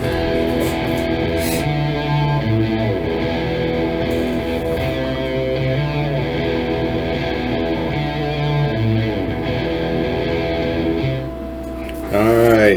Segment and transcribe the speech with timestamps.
[0.00, 0.12] Alright,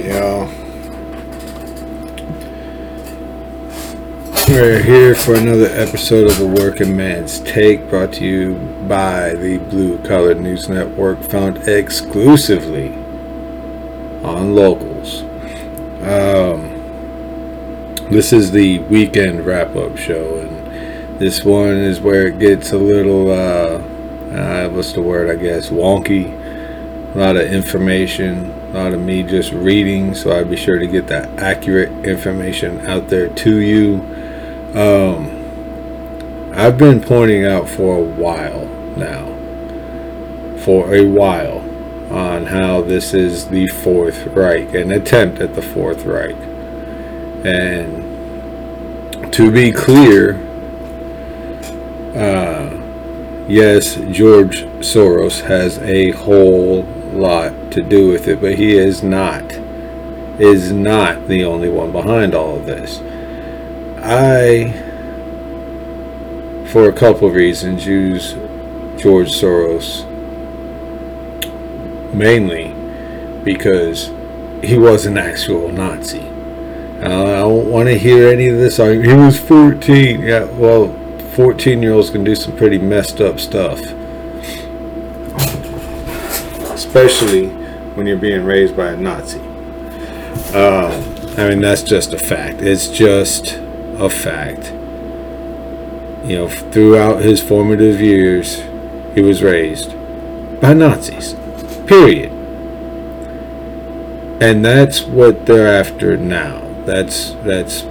[0.05, 0.49] y'all.
[4.47, 8.55] We're here for another episode of The Working Man's Take, brought to you
[8.88, 12.95] by the Blue Collar News Network, found exclusively
[14.23, 14.91] on locals.
[18.12, 22.77] This is the weekend wrap up show, and this one is where it gets a
[22.77, 23.77] little, uh,
[24.35, 26.38] uh, what's the word, I guess, wonky.
[27.16, 30.88] A lot of information, a lot of me just reading, so I'd be sure to
[30.88, 34.02] get that accurate information out there to you.
[34.76, 38.66] Um, I've been pointing out for a while
[38.98, 39.26] now,
[40.57, 41.59] for a while,
[42.13, 46.35] on how this is the Fourth Reich, an attempt at the Fourth Reich.
[47.43, 48.10] And
[49.31, 50.35] to be clear,
[52.15, 59.04] uh, yes, George Soros has a whole lot to do with it, but he is
[59.04, 59.43] not
[60.40, 62.99] is not the only one behind all of this.
[63.98, 64.72] I,
[66.72, 68.34] for a couple of reasons, use
[69.00, 70.07] George Soros
[72.13, 72.74] mainly
[73.44, 74.12] because
[74.63, 76.31] he was an actual Nazi.
[77.02, 78.78] Uh, I don't want to hear any of this.
[78.78, 80.22] He was 14.
[80.22, 80.97] Yeah, well,
[81.34, 83.80] 14 year olds can do some pretty messed up stuff
[86.91, 87.47] especially
[87.96, 89.40] when you're being raised by a Nazi.
[90.53, 90.91] Um,
[91.38, 92.62] I mean, that's just a fact.
[92.62, 93.53] It's just
[93.97, 94.72] a fact.
[96.28, 98.63] You know, throughout his formative years,
[99.16, 99.91] he was raised
[100.59, 101.36] by Nazis.
[101.88, 102.31] Period.
[104.41, 106.60] And that's what they're after now.
[106.85, 107.84] That's that's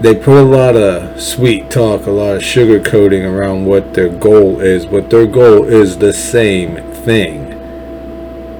[0.00, 4.08] they put a lot of sweet talk, a lot of sugar coating around what their
[4.08, 7.52] goal is, but their goal is the same thing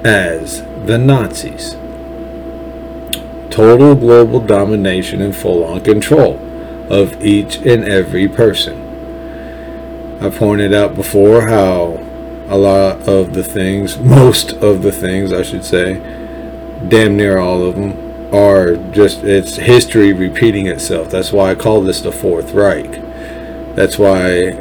[0.03, 1.77] as the Nazis.
[3.49, 6.37] Total global domination and full on control
[6.89, 8.87] of each and every person.
[10.21, 12.05] I pointed out before how
[12.49, 15.95] a lot of the things, most of the things, I should say,
[16.89, 21.09] damn near all of them, are just, it's history repeating itself.
[21.09, 22.91] That's why I call this the Fourth Reich.
[23.75, 24.51] That's why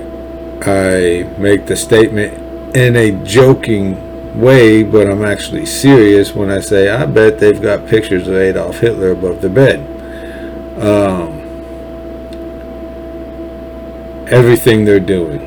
[0.62, 6.88] I make the statement in a joking way, but I'm actually serious when I say
[6.88, 9.80] I bet they've got pictures of Adolf Hitler above the bed.
[10.80, 11.40] Um,
[14.28, 15.40] everything they're doing,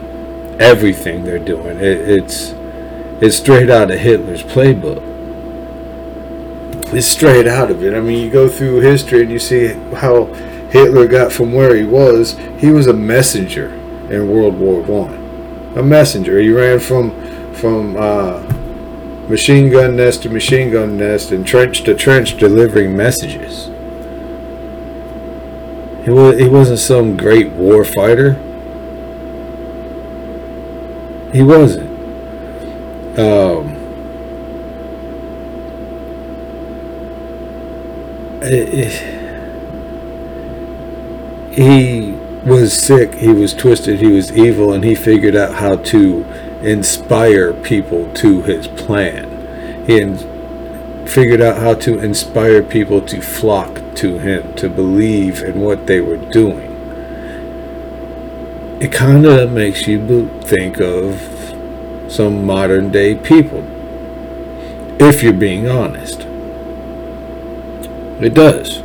[0.59, 2.53] everything they're doing, it, it's
[3.21, 5.10] it's straight out of Hitler's playbook.
[6.93, 7.93] It's straight out of it.
[7.93, 10.25] I mean, you go through history and you see how
[10.71, 12.37] Hitler got from where he was.
[12.57, 13.71] He was a messenger
[14.09, 15.13] in World War One,
[15.77, 16.39] a messenger.
[16.39, 17.11] He ran from
[17.53, 18.41] from uh,
[19.29, 23.67] machine gun nest to machine gun nest and trench to trench delivering messages.
[26.03, 28.33] He, was, he wasn't some great war fighter.
[31.31, 31.89] He wasn't.
[33.19, 33.70] Um,
[38.43, 39.21] it, it,
[41.53, 42.11] he
[42.45, 46.25] was sick, he was twisted, he was evil, and he figured out how to
[46.61, 49.85] inspire people to his plan.
[49.85, 49.99] He
[51.07, 55.99] figured out how to inspire people to flock to him, to believe in what they
[55.99, 56.69] were doing.
[58.81, 61.19] It kind of makes you think of
[62.07, 63.63] some modern day people,
[64.99, 66.25] if you're being honest.
[68.21, 68.81] It does.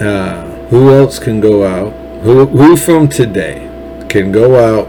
[0.00, 1.92] Uh, who else can go out?
[2.22, 3.68] Who, who from today
[4.08, 4.86] can go out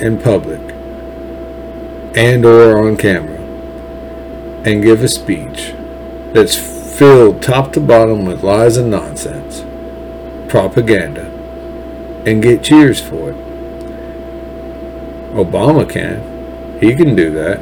[0.00, 0.60] in public
[2.16, 3.38] and or on camera
[4.64, 5.74] and give a speech
[6.32, 9.64] that's filled top to bottom with lies and nonsense,
[10.48, 11.26] propaganda,
[12.24, 13.36] and get cheers for it.
[15.34, 16.78] Obama can.
[16.80, 17.60] He can do that.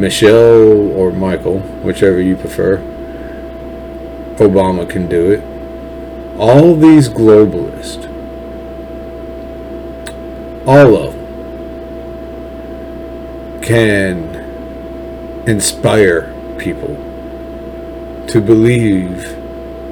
[0.00, 2.78] Michelle or Michael, whichever you prefer.
[4.36, 5.42] Obama can do it.
[6.38, 8.10] All these globalists
[10.66, 11.20] all of them
[13.62, 14.34] can
[15.48, 16.94] inspire people
[18.28, 19.36] to believe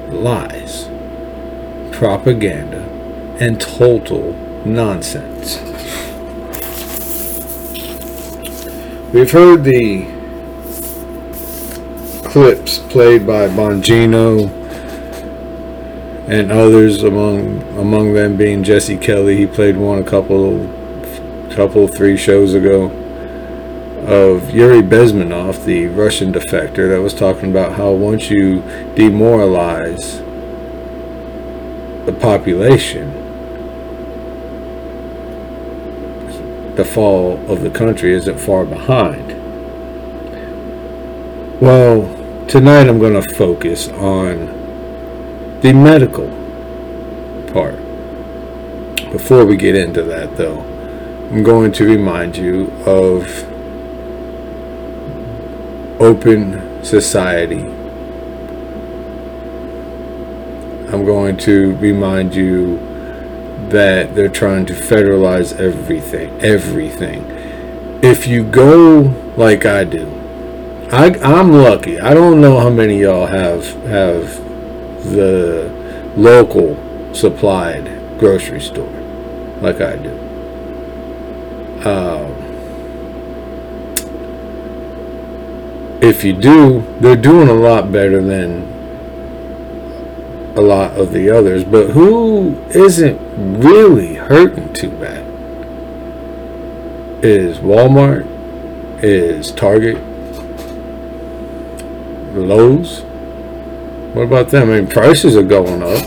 [0.09, 0.87] lies,
[1.91, 2.83] propaganda,
[3.41, 4.33] and total
[4.65, 5.68] nonsense.
[9.11, 10.05] We've heard the
[12.29, 14.47] clips played by Bongino
[16.29, 19.35] and others among among them being Jesse Kelly.
[19.35, 20.67] He played one a couple
[21.49, 22.91] couple three shows ago
[24.05, 28.61] of Yuri Bezmenov, the Russian defector, that was talking about how once you
[28.93, 30.19] demoralize
[32.05, 33.11] the population,
[36.79, 39.27] the fall of the country isn't far behind.
[41.59, 42.07] Well,
[42.47, 44.45] tonight I'm going to focus on
[45.59, 46.29] the medical
[47.51, 47.75] part.
[49.11, 50.61] Before we get into that, though,
[51.31, 53.27] I'm going to remind you of
[55.99, 57.59] open society.
[60.93, 62.77] I'm going to remind you
[63.69, 66.39] that they're trying to federalize everything.
[66.41, 67.23] Everything.
[68.01, 70.07] If you go like I do,
[70.91, 71.99] I, I'm lucky.
[71.99, 74.43] I don't know how many y'all have have
[75.13, 75.69] the
[76.15, 76.77] local
[77.13, 77.85] supplied
[78.19, 78.89] grocery store
[79.61, 80.11] like I do.
[81.87, 82.35] Um,
[86.01, 88.78] if you do, they're doing a lot better than
[90.59, 91.63] a lot of the others.
[91.63, 93.19] But who isn't
[93.61, 95.25] really hurting too bad
[97.23, 98.27] is Walmart,
[99.01, 99.97] is Target,
[102.35, 103.01] Lowe's.
[104.13, 104.69] What about them?
[104.69, 106.05] I mean, prices are going up.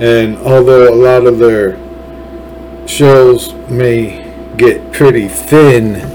[0.00, 1.78] And although a lot of their
[2.88, 4.20] shows may
[4.56, 6.12] get pretty thin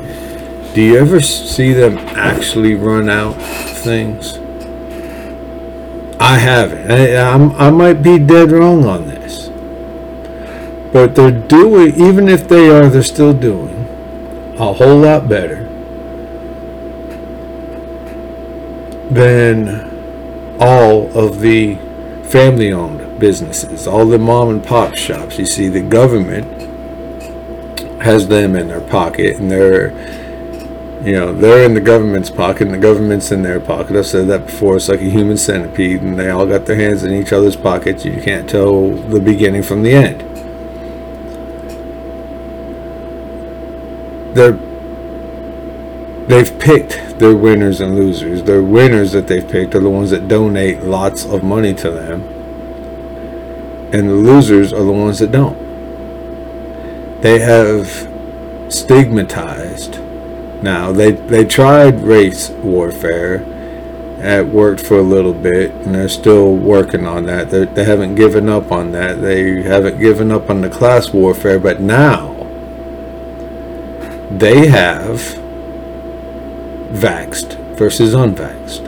[0.78, 4.38] do you ever see them actually run out of things?
[6.28, 6.92] I haven't.
[6.92, 9.48] I, I might be dead wrong on this.
[10.92, 13.86] But they're doing, even if they are, they're still doing
[14.60, 15.64] a whole lot better
[19.10, 21.76] than all of the
[22.26, 25.40] family owned businesses, all the mom and pop shops.
[25.40, 26.46] You see, the government
[28.02, 29.92] has them in their pocket and they're
[31.04, 33.96] you know, they're in the government's pocket and the government's in their pocket.
[33.96, 34.78] I've said that before.
[34.78, 38.04] It's like a human centipede and they all got their hands in each other's pockets.
[38.04, 40.22] You can't tell the beginning from the end.
[44.36, 44.60] They're
[46.28, 48.44] they've picked their winners and losers.
[48.44, 52.22] Their winners that they've picked are the ones that donate lots of money to them.
[53.94, 55.58] And the losers are the ones that don't.
[57.22, 57.88] They have
[58.70, 60.00] stigmatized
[60.62, 63.46] now they they tried race warfare.
[64.20, 67.52] It worked for a little bit, and they're still working on that.
[67.52, 69.22] They're, they haven't given up on that.
[69.22, 72.34] They haven't given up on the class warfare, but now
[74.32, 75.20] they have
[76.92, 78.84] vaxed versus unvaxed.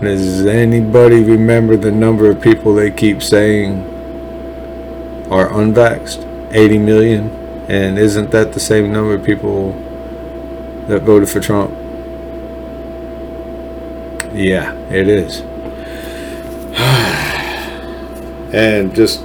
[0.00, 3.84] Does anybody remember the number of people they keep saying
[5.30, 6.28] are unvaxxed?
[6.52, 7.30] 80 million?
[7.68, 9.72] And isn't that the same number of people
[10.92, 11.70] that voted for Trump?
[14.34, 15.40] Yeah, it is.
[18.54, 19.24] and just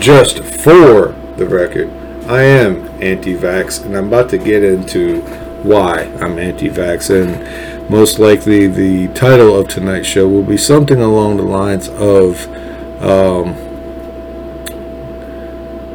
[0.00, 1.88] just for the record,
[2.26, 5.20] I am anti-vax and I'm about to get into
[5.62, 11.36] why I'm anti-vax and most likely the title of tonight's show will be something along
[11.36, 12.48] the lines of
[13.00, 13.54] um,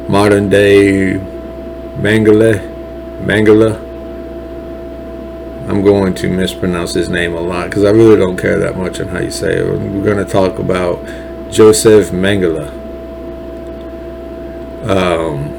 [0.08, 1.20] modern day
[1.98, 2.58] Mangala
[3.22, 3.83] Mangala
[5.66, 9.00] I'm going to mispronounce his name a lot because I really don't care that much
[9.00, 9.66] on how you say it.
[9.66, 11.02] We're going to talk about
[11.50, 12.68] Joseph Mengele.
[14.86, 15.54] Um,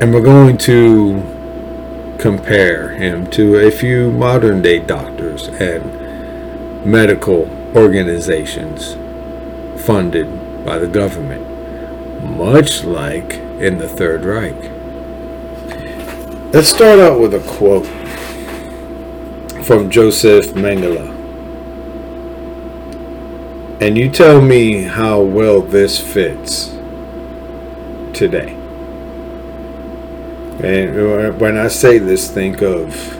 [0.00, 8.94] and we're going to compare him to a few modern day doctors and medical organizations
[9.86, 11.46] funded by the government,
[12.24, 14.70] much like in the Third Reich.
[16.52, 17.86] Let's start out with a quote
[19.62, 21.10] from Joseph Mengele.
[23.80, 26.68] And you tell me how well this fits
[28.12, 28.54] today.
[30.62, 33.18] And when I say this, think of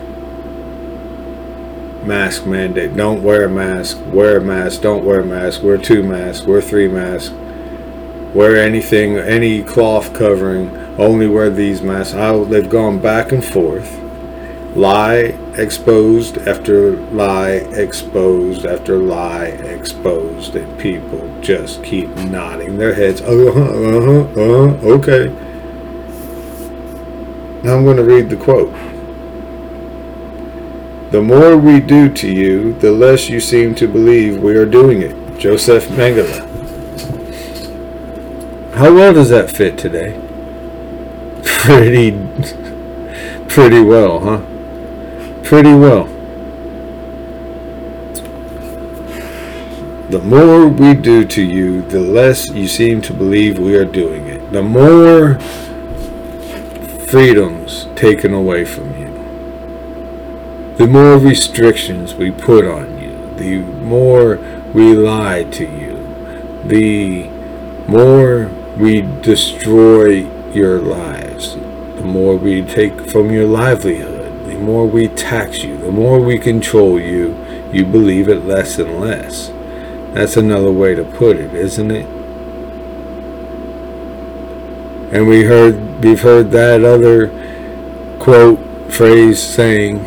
[2.05, 2.97] mask mandate.
[2.97, 3.99] Don't wear a mask.
[4.07, 4.83] Wear a mask.
[4.83, 5.63] Don't wear a mask.
[5.63, 6.47] Wear two masks.
[6.47, 7.35] Wear three masks.
[8.35, 10.77] Wear anything, any cloth covering.
[10.99, 12.15] Only wear these masks.
[12.15, 14.02] How they've gone back and forth
[14.75, 23.21] lie exposed after lie exposed after lie exposed and people just keep nodding their heads
[23.21, 25.29] uh-huh uh-huh uh-huh okay
[27.63, 28.73] now i'm going to read the quote
[31.13, 35.03] The more we do to you, the less you seem to believe we are doing
[35.03, 35.39] it.
[35.39, 36.41] Joseph Mengele.
[38.77, 40.19] How well does that fit today?
[41.45, 42.13] Pretty,
[43.47, 44.52] pretty well, huh?
[45.53, 46.05] Pretty well.
[50.09, 54.29] The more we do to you, the less you seem to believe we are doing
[54.29, 54.51] it.
[54.53, 55.39] The more
[57.07, 59.03] freedoms taken away from you
[60.83, 64.37] the more restrictions we put on you, the more
[64.73, 65.95] we lie to you,
[66.65, 67.29] the
[67.87, 74.12] more we destroy your lives, the more we take from your livelihood,
[74.53, 77.37] the more we tax you, the more we control you,
[77.73, 79.49] you believe it less and less.
[80.15, 82.07] That's another way to put it, isn't it?
[85.13, 87.29] And we heard we've heard that other
[88.19, 88.59] quote
[88.93, 90.01] phrase saying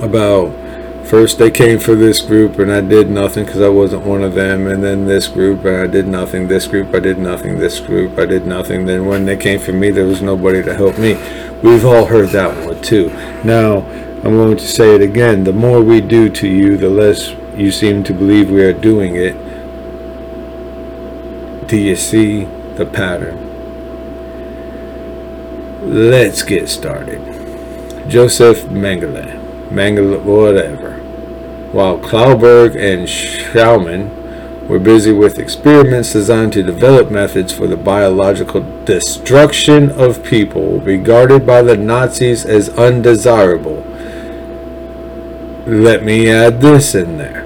[0.00, 0.48] about
[1.06, 4.34] first they came for this group and I did nothing because I wasn't one of
[4.34, 4.66] them.
[4.66, 6.48] And then this group and I did nothing.
[6.48, 7.58] This group I did nothing.
[7.58, 8.86] This group I did nothing.
[8.86, 11.14] Then when they came for me there was nobody to help me.
[11.62, 13.10] We've all heard that one too.
[13.44, 13.78] Now
[14.24, 15.44] I'm going to say it again.
[15.44, 19.16] The more we do to you the less you seem to believe we are doing
[19.16, 19.36] it.
[21.68, 22.44] Do you see
[22.74, 23.40] the pattern?
[26.10, 27.20] Let's get started.
[28.08, 29.44] Joseph Mengele.
[29.70, 30.93] Mangala, whatever.
[31.74, 38.60] While Clauberg and Schaumann were busy with experiments designed to develop methods for the biological
[38.84, 43.84] destruction of people regarded by the Nazis as undesirable.
[45.66, 47.42] Let me add this in there.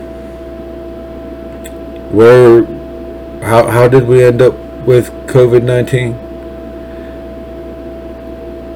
[2.10, 2.66] Where,
[3.46, 4.52] how, how did we end up
[4.84, 6.26] with COVID 19?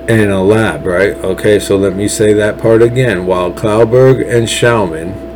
[0.08, 1.12] in a lab, right?
[1.18, 3.26] Okay, so let me say that part again.
[3.26, 5.31] While Clauberg and Schaumann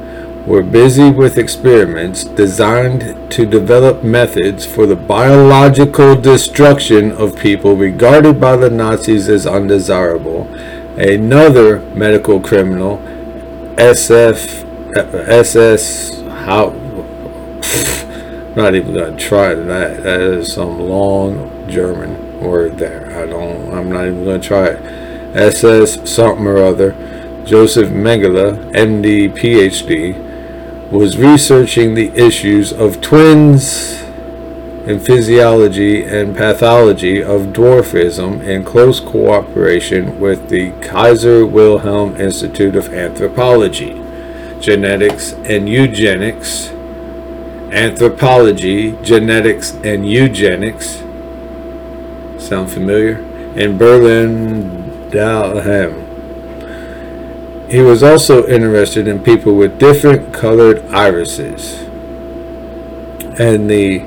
[0.47, 8.41] were busy with experiments designed to develop methods for the biological destruction of people regarded
[8.41, 10.45] by the Nazis as undesirable,
[10.97, 12.99] another medical criminal,
[13.77, 14.65] SF,
[14.97, 16.71] SS, how,
[18.55, 20.05] not even going to try that.
[20.05, 23.21] That is some long German word there.
[23.21, 24.81] I don't, I'm not even going to try it.
[25.37, 26.93] SS something or other,
[27.45, 30.27] Joseph Mengele, MD, PhD,
[30.91, 34.03] was researching the issues of twins
[34.87, 42.95] in physiology and pathology of dwarfism in close cooperation with the Kaiser Wilhelm Institute of
[42.95, 44.01] Anthropology,
[44.61, 46.69] Genetics and Eugenics,
[47.73, 51.03] Anthropology, Genetics and Eugenics,
[52.39, 53.19] Sound familiar?
[53.57, 56.06] In Berlin, Dahlem.
[57.69, 61.83] He was also interested in people with different colored irises
[63.39, 63.99] and the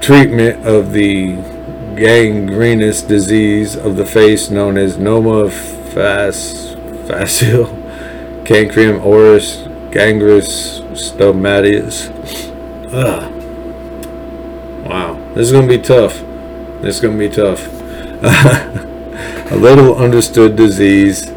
[0.00, 1.34] treatment of the
[1.96, 6.76] gangrenous disease of the face known as noma fas,
[7.08, 7.66] facile
[8.44, 12.14] cancrum oris gangrenous stomatitis.
[12.92, 13.34] Ugh.
[14.88, 16.20] Wow, this is going to be tough.
[16.80, 17.66] This is going to be tough.
[19.52, 21.32] a little understood disease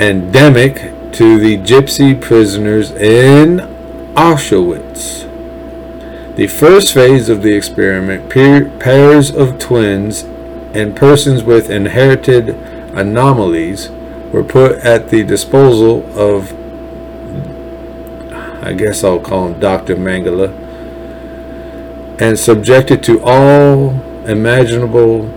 [0.00, 0.74] endemic
[1.12, 3.58] to the gypsy prisoners in
[4.14, 5.24] Auschwitz.
[6.36, 10.22] The first phase of the experiment, pairs of twins
[10.74, 12.50] and persons with inherited
[12.94, 13.90] anomalies
[14.32, 16.52] were put at the disposal of,
[18.62, 19.96] I guess I'll call him Dr.
[19.96, 20.50] Mangala,
[22.20, 23.90] and subjected to all
[24.26, 25.30] imaginable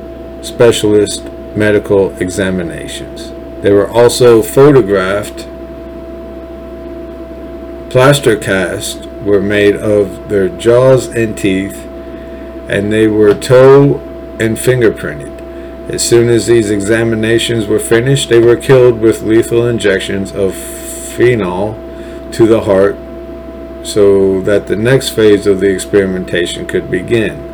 [0.43, 1.23] specialist
[1.55, 3.31] medical examinations.
[3.61, 5.47] They were also photographed.
[7.89, 11.85] Plaster casts were made of their jaws and teeth,
[12.69, 13.99] and they were toe
[14.39, 15.37] and fingerprinted.
[15.89, 21.73] As soon as these examinations were finished, they were killed with lethal injections of phenol
[22.31, 22.95] to the heart
[23.83, 27.49] so that the next phase of the experimentation could begin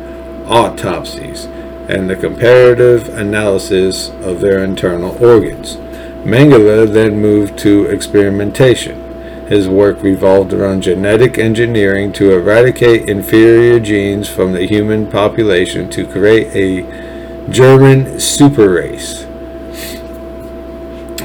[0.46, 1.46] autopsies,
[1.88, 5.78] and the comparative analysis of their internal organs.
[6.26, 9.46] Mengele then moved to experimentation.
[9.46, 16.04] His work revolved around genetic engineering to eradicate inferior genes from the human population to
[16.04, 16.82] create a
[17.48, 19.24] German super race.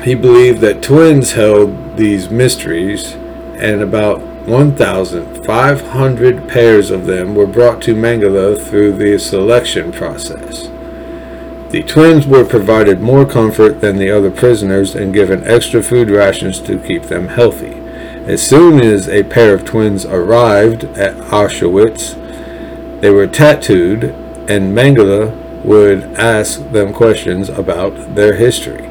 [0.03, 3.13] He believed that twins held these mysteries,
[3.57, 10.69] and about 1,500 pairs of them were brought to Mengele through the selection process.
[11.71, 16.59] The twins were provided more comfort than the other prisoners and given extra food rations
[16.59, 17.71] to keep them healthy.
[18.25, 22.19] As soon as a pair of twins arrived at Auschwitz,
[22.99, 24.03] they were tattooed,
[24.49, 28.85] and Mengele would ask them questions about their history.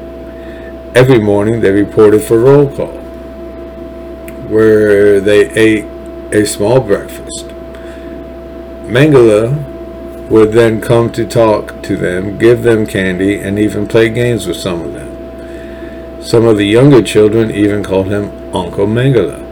[0.95, 2.97] Every morning they reported for roll call,
[4.49, 5.85] where they ate
[6.33, 7.45] a small breakfast.
[8.87, 9.70] Mengele
[10.31, 14.55] would then come to talk to them, give them candy, and even play games with
[14.55, 16.23] some of them.
[16.23, 19.49] Some of the younger children even called him Uncle Mengele.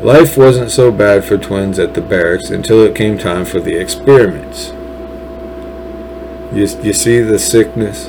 [0.00, 3.74] Life wasn't so bad for twins at the barracks until it came time for the
[3.74, 4.68] experiments.
[6.54, 8.06] You, you see the sickness,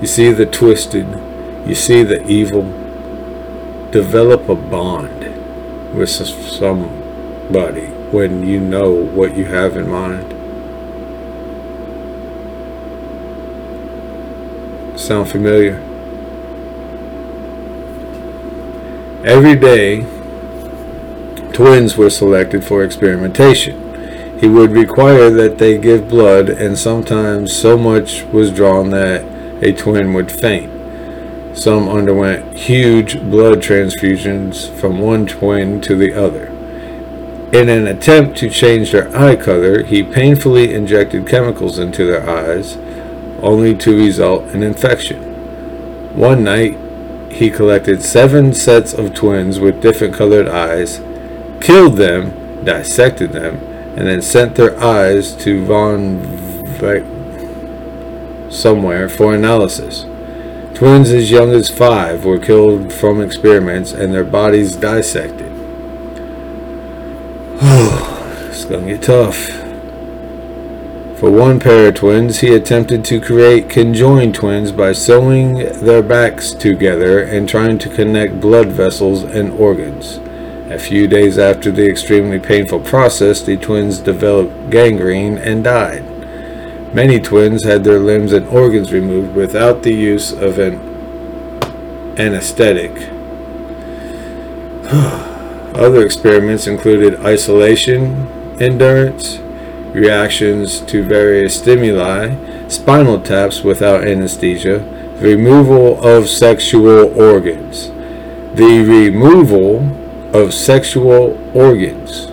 [0.00, 1.06] you see the twisted,
[1.66, 2.62] you see the evil.
[3.90, 5.20] Develop a bond
[5.94, 10.31] with somebody when you know what you have in mind.
[14.96, 15.76] Sound familiar?
[19.24, 20.02] Every day,
[21.52, 24.38] twins were selected for experimentation.
[24.38, 29.24] He would require that they give blood, and sometimes so much was drawn that
[29.62, 30.70] a twin would faint.
[31.56, 36.46] Some underwent huge blood transfusions from one twin to the other.
[37.52, 42.76] In an attempt to change their eye color, he painfully injected chemicals into their eyes,
[43.42, 46.16] only to result in infection.
[46.16, 46.78] One night,
[47.30, 51.00] he collected seven sets of twins with different colored eyes
[51.62, 53.56] killed them, dissected them,
[53.96, 56.20] and then sent their eyes to von
[56.78, 57.06] Veit
[58.52, 60.04] somewhere for analysis.
[60.74, 65.52] Twins as young as five were killed from experiments and their bodies dissected.
[68.50, 69.61] it's gonna get tough.
[71.22, 76.50] For one pair of twins, he attempted to create conjoined twins by sewing their backs
[76.50, 80.16] together and trying to connect blood vessels and organs.
[80.68, 86.02] A few days after the extremely painful process, the twins developed gangrene and died.
[86.92, 90.74] Many twins had their limbs and organs removed without the use of an
[92.18, 92.96] anesthetic.
[95.72, 98.26] Other experiments included isolation,
[98.60, 99.38] endurance,
[99.92, 104.78] reactions to various stimuli, spinal taps without anesthesia,
[105.18, 107.88] the removal of sexual organs.
[108.54, 109.96] The removal
[110.34, 112.26] of sexual organs.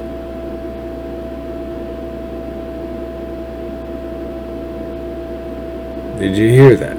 [6.20, 6.98] Did you hear that?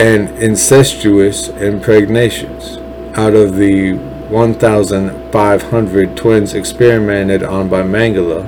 [0.00, 2.78] And incestuous impregnations.
[3.16, 3.98] Out of the
[4.30, 8.46] 1,500 twins experimented on by Mangala,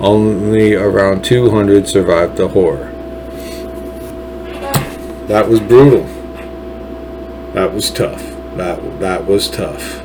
[0.00, 2.92] only around 200 survived the horror.
[5.26, 6.04] That was brutal.
[7.52, 10.02] That was tough that that was tough.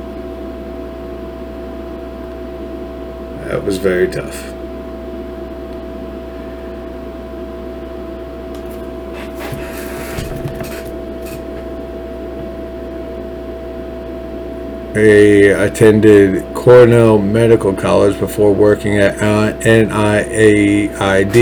[3.46, 4.51] That was very tough.
[14.94, 21.34] I attended Cornell Medical College before working at uh, NIAID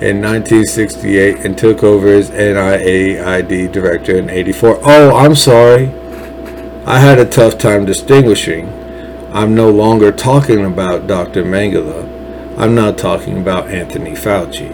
[0.00, 4.78] in 1968 and took over as NIAID director in 84.
[4.84, 5.88] Oh, I'm sorry.
[6.86, 8.68] I had a tough time distinguishing.
[9.32, 11.42] I'm no longer talking about Dr.
[11.42, 12.06] Mengele.
[12.56, 14.70] I'm now talking about Anthony Fauci.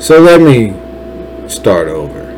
[0.00, 0.74] So let me
[1.48, 2.33] start over.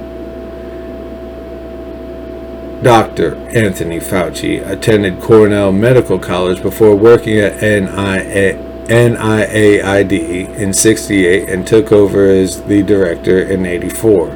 [2.82, 3.36] Dr.
[3.48, 11.90] Anthony Fauci attended Cornell Medical College before working at NIA, NIAID in 68 and took
[11.90, 14.30] over as the director in 84.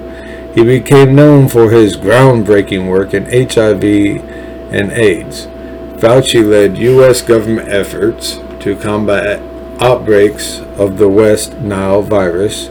[0.54, 3.84] He became known for his groundbreaking work in HIV
[4.72, 5.46] and AIDS.
[6.00, 7.20] Fauci led U.S.
[7.20, 9.40] government efforts to combat
[9.82, 12.70] outbreaks of the West Nile virus,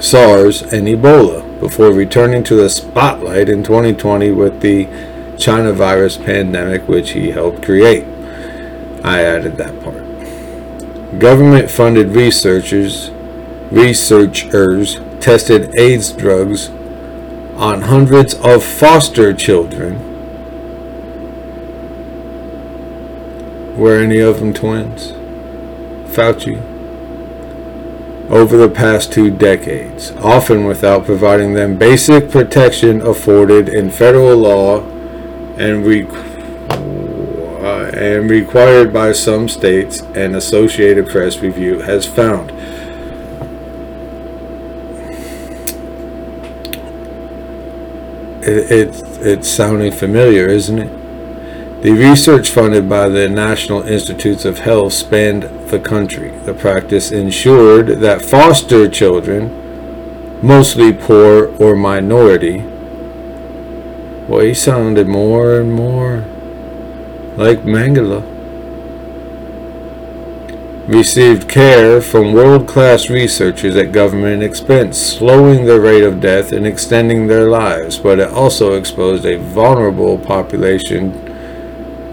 [0.00, 4.88] SARS, and Ebola before returning to the spotlight in 2020 with the
[5.38, 8.04] China virus pandemic, which he helped create.
[9.04, 11.18] I added that part.
[11.18, 13.10] Government funded researchers
[13.70, 16.70] researchers tested AIDS drugs
[17.56, 20.04] on hundreds of foster children.
[23.76, 25.12] Were any of them twins?
[26.14, 26.77] Fauci.
[28.30, 34.82] Over the past two decades, often without providing them basic protection afforded in federal law
[35.56, 36.06] and, re-
[36.68, 42.50] uh, and required by some states, and Associated Press Review has found.
[48.42, 50.97] It, it, it's sounding familiar, isn't it?
[51.80, 56.30] The research funded by the National Institutes of Health spanned the country.
[56.44, 62.64] The practice ensured that foster children, mostly poor or minority,
[64.26, 66.24] well, he sounded more and more
[67.36, 68.24] like Mangala,
[70.88, 77.28] received care from world-class researchers at government expense, slowing the rate of death and extending
[77.28, 81.27] their lives, but it also exposed a vulnerable population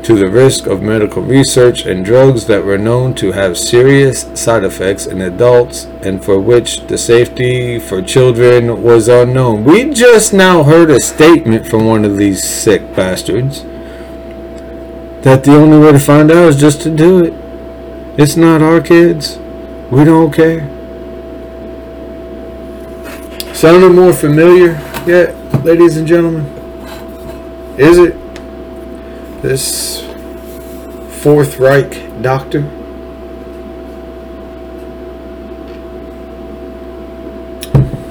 [0.05, 4.63] to the risk of medical research and drugs that were known to have serious side
[4.63, 9.63] effects in adults and for which the safety for children was unknown.
[9.63, 13.63] We just now heard a statement from one of these sick bastards
[15.23, 17.33] that the only way to find out is just to do it.
[18.15, 19.39] It's not our kids.
[19.89, 20.69] We don't care.
[23.55, 24.73] Sounding more familiar
[25.07, 25.33] yet,
[25.65, 26.45] ladies and gentlemen?
[27.79, 28.24] Is it?
[29.45, 30.01] This
[31.21, 32.63] Fourth Reich doctor.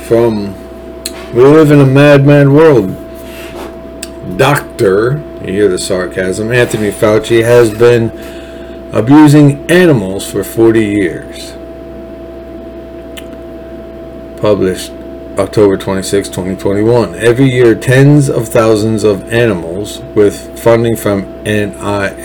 [0.07, 0.55] From
[1.35, 2.91] We Live in a Madman World.
[4.39, 8.13] Doctor, you hear the sarcasm, Anthony Fauci has been
[8.95, 11.51] abusing animals for 40 years.
[14.41, 14.93] Published
[15.39, 17.17] October 26, 2021.
[17.17, 22.23] Every year, tens of thousands of animals with funding from NIAID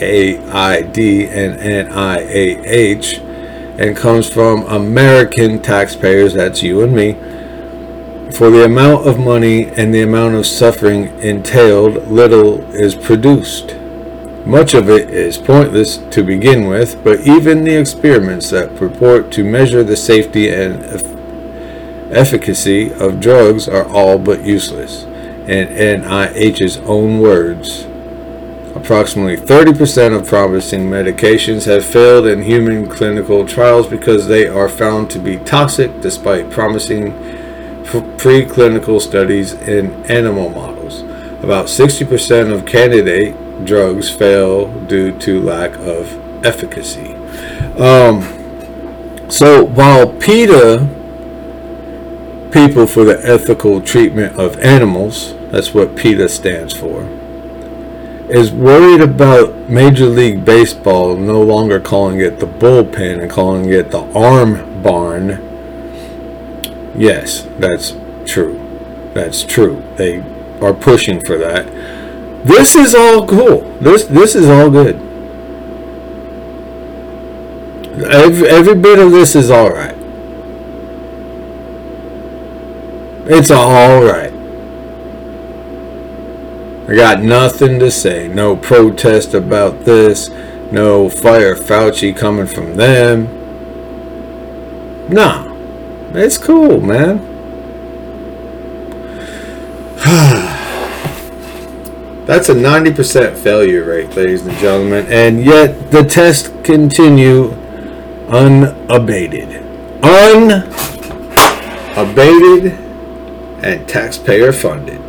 [1.29, 3.19] and NIAH
[3.79, 7.13] and comes from American taxpayers, that's you and me,
[8.31, 13.75] for the amount of money and the amount of suffering entailed, little is produced.
[14.45, 19.43] Much of it is pointless to begin with, but even the experiments that purport to
[19.43, 20.83] measure the safety and
[22.11, 25.03] efficacy of drugs are all but useless.
[25.03, 27.85] In NIH's own words,
[28.75, 35.09] approximately 30% of promising medications have failed in human clinical trials because they are found
[35.11, 37.13] to be toxic despite promising
[37.83, 41.01] preclinical studies in animal models.
[41.43, 47.13] About 60% of candidate drugs fail due to lack of efficacy.
[47.77, 48.21] Um,
[49.29, 50.98] so while PETA
[52.51, 57.03] People for the Ethical Treatment of Animals, that's what PETA stands for,
[58.29, 63.91] is worried about Major League Baseball no longer calling it the bullpen and calling it
[63.91, 65.45] the arm barn.
[66.95, 68.59] Yes, that's true.
[69.13, 69.83] That's true.
[69.97, 70.19] They
[70.59, 71.67] are pushing for that.
[72.45, 73.61] This is all cool.
[73.79, 74.95] This this is all good.
[78.09, 79.98] Every, every bit of this is all right.
[83.31, 84.33] It's all right.
[86.89, 88.27] I got nothing to say.
[88.27, 90.31] No protest about this.
[90.71, 93.27] No fire Fauci coming from them.
[95.13, 95.45] Nah.
[96.15, 97.19] It's cool, man.
[102.25, 105.05] That's a 90% failure rate, ladies and gentlemen.
[105.07, 107.51] And yet the tests continue
[108.27, 109.63] unabated.
[110.03, 112.88] Unabated
[113.63, 115.01] and taxpayer funded.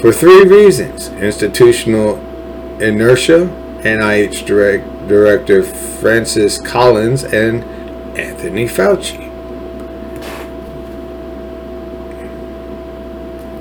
[0.00, 2.18] For three reasons institutional
[2.80, 3.48] inertia,
[3.80, 7.64] NIH direct, Director Francis Collins, and
[8.18, 9.32] Anthony Fauci.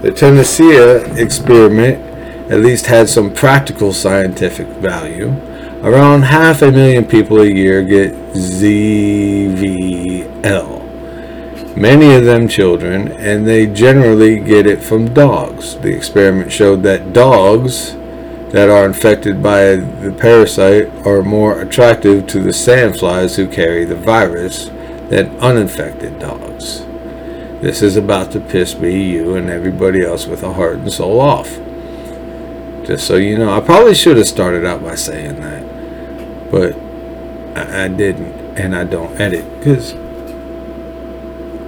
[0.01, 0.75] The Tennessee
[1.19, 2.03] experiment
[2.51, 5.29] at least had some practical scientific value.
[5.81, 8.65] Around half a million people a year get ZVL
[11.75, 15.75] many of them children, and they generally get it from dogs.
[15.77, 17.95] The experiment showed that dogs
[18.51, 23.95] that are infected by the parasite are more attractive to the sandflies who carry the
[23.95, 24.67] virus
[25.09, 26.85] than uninfected dogs.
[27.61, 31.19] This is about to piss me, you, and everybody else with a heart and soul
[31.19, 31.57] off.
[32.85, 36.75] Just so you know, I probably should have started out by saying that, but
[37.57, 39.93] I, I didn't, and I don't edit because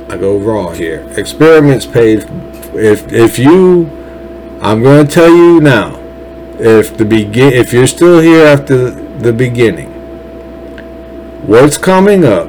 [0.10, 1.06] I go raw here.
[1.18, 2.26] Experiments paid.
[2.74, 3.90] If if you,
[4.62, 6.00] I'm going to tell you now.
[6.60, 9.92] If the begin, if you're still here after the beginning,
[11.46, 12.48] what's coming up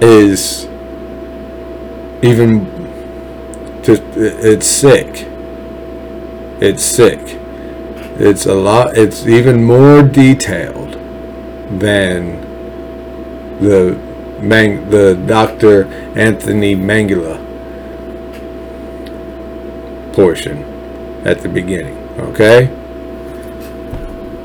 [0.00, 0.66] is
[2.22, 2.66] even
[3.82, 5.26] just it's sick.
[6.60, 7.20] It's sick.
[8.18, 8.96] It's a lot.
[8.96, 10.92] It's even more detailed
[11.80, 12.55] than
[13.60, 13.98] the
[14.40, 15.86] Mang, the Dr.
[16.14, 17.42] Anthony Mangula
[20.12, 20.62] portion
[21.26, 21.96] at the beginning.
[22.18, 22.68] Okay?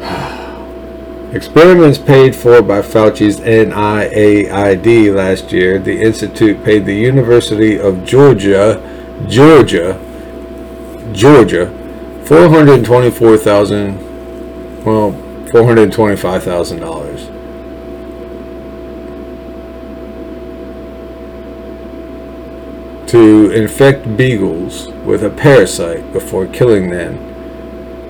[1.36, 8.80] Experiments paid for by Fauci's NIAID last year, the institute paid the University of Georgia,
[9.28, 10.00] Georgia,
[11.14, 11.70] Georgia,
[12.26, 15.12] 424,000, well,
[15.52, 17.11] $425,000
[23.12, 27.18] to infect beagles with a parasite before killing them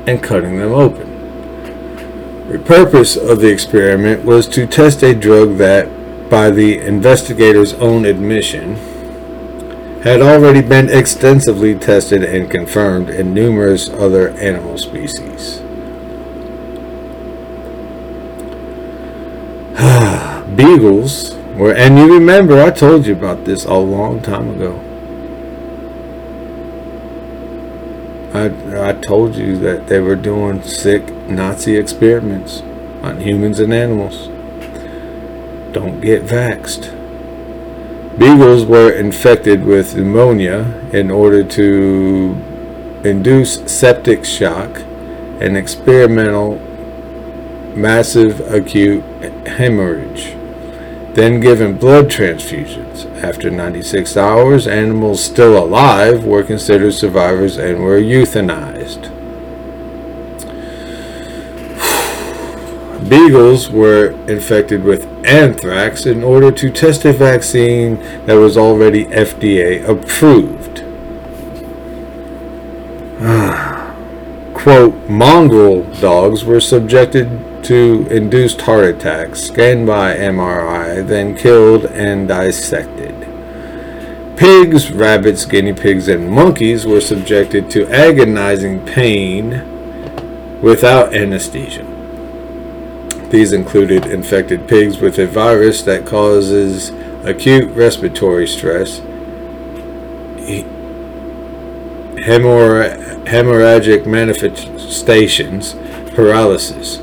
[0.06, 2.48] and cutting them open.
[2.52, 8.06] The purpose of the experiment was to test a drug that, by the investigators' own
[8.06, 8.76] admission,
[10.04, 15.62] had already been extensively tested and confirmed in numerous other animal species.
[20.56, 24.80] Beagles were, and you remember I told you about this a long time ago.
[28.34, 32.62] I, I told you that they were doing sick Nazi experiments
[33.02, 34.28] on humans and animals.
[35.74, 36.98] Don't get vaxed.
[38.18, 42.38] Beagles were infected with pneumonia in order to
[43.04, 44.80] induce septic shock
[45.42, 46.56] and experimental
[47.76, 49.04] massive acute
[49.48, 50.36] hemorrhage
[51.14, 53.06] then given blood transfusions.
[53.22, 59.10] After 96 hours, animals still alive were considered survivors and were euthanized.
[63.10, 67.96] Beagles were infected with anthrax in order to test a vaccine
[68.26, 70.71] that was already FDA approved.
[74.62, 82.28] Quote, mongrel dogs were subjected to induced heart attacks, scanned by MRI, then killed and
[82.28, 83.16] dissected.
[84.38, 89.64] Pigs, rabbits, guinea pigs, and monkeys were subjected to agonizing pain
[90.62, 91.88] without anesthesia.
[93.32, 96.92] These included infected pigs with a virus that causes
[97.26, 99.00] acute respiratory stress,
[102.22, 105.74] hemorrhagic manifestations,
[106.14, 106.98] paralysis,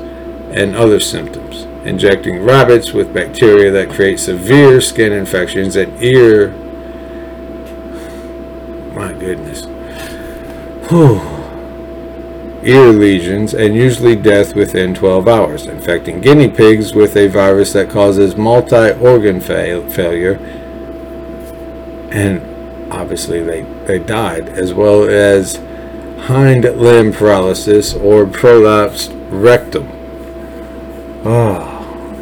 [0.51, 6.51] and other symptoms, injecting rabbits with bacteria that create severe skin infections and ear.
[8.93, 9.65] My goodness.
[10.89, 11.21] Whew.
[12.63, 17.89] Ear lesions and usually death within 12 hours, infecting guinea pigs with a virus that
[17.89, 20.35] causes multi organ fa- failure.
[22.11, 22.48] And
[22.91, 25.55] obviously, they, they died, as well as
[26.27, 29.89] hind limb paralysis or prolapsed rectum.
[31.25, 31.75] Oh,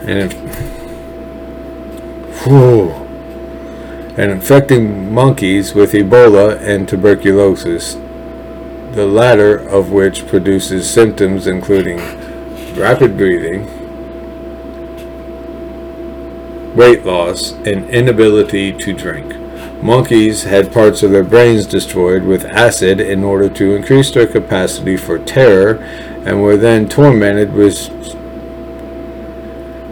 [0.06, 0.34] and
[2.44, 2.92] whew,
[4.18, 7.96] and infecting monkeys with Ebola and tuberculosis,
[8.94, 11.98] the latter of which produces symptoms including
[12.76, 13.66] rapid breathing,
[16.76, 19.47] weight loss, and inability to drink.
[19.82, 24.98] Monkeys had parts of their brains destroyed with acid in order to increase their capacity
[24.98, 25.76] for terror
[26.26, 27.76] and were then tormented with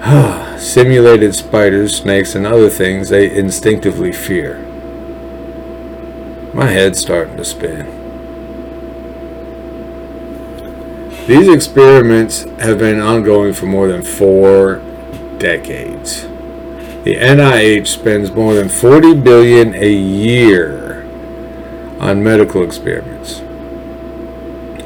[0.59, 4.59] Simulated spiders, snakes, and other things they instinctively fear.
[6.53, 7.87] My head's starting to spin.
[11.25, 14.81] These experiments have been ongoing for more than four
[15.39, 16.27] decades.
[17.05, 21.03] The NIH spends more than 40 billion a year
[21.99, 23.41] on medical experiments.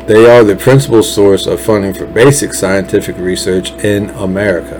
[0.06, 4.80] They are the principal source of funding for basic scientific research in America.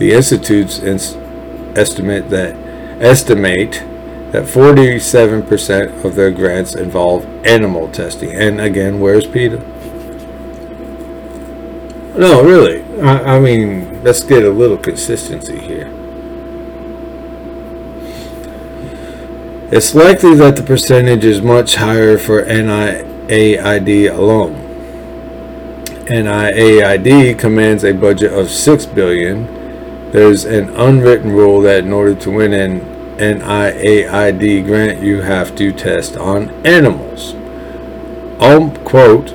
[0.00, 2.56] The institutes estimate that
[3.00, 3.84] estimate
[4.32, 8.32] that 47% of their grants involve animal testing.
[8.32, 9.58] And again, where's PETA?
[12.18, 12.82] No, really.
[13.00, 15.99] I, I mean, let's get a little consistency here.
[19.72, 24.54] It's likely that the percentage is much higher for NIAID alone.
[26.06, 30.10] NIAID commands a budget of six billion.
[30.10, 32.80] There's an unwritten rule that in order to win an
[33.18, 37.34] NIAID grant, you have to test on animals.
[38.40, 39.30] Um, quote,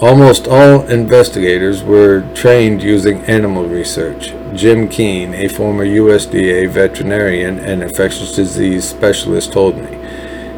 [0.00, 4.34] Almost all investigators were trained using animal research.
[4.54, 9.96] Jim Keen, a former USDA veterinarian and infectious disease specialist, told me.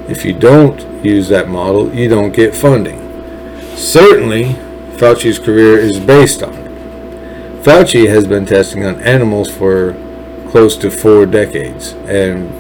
[0.09, 2.99] If you don't use that model, you don't get funding.
[3.77, 4.55] Certainly,
[4.97, 7.63] Fauci's career is based on it.
[7.63, 9.93] Fauci has been testing on animals for
[10.51, 12.51] close to four decades and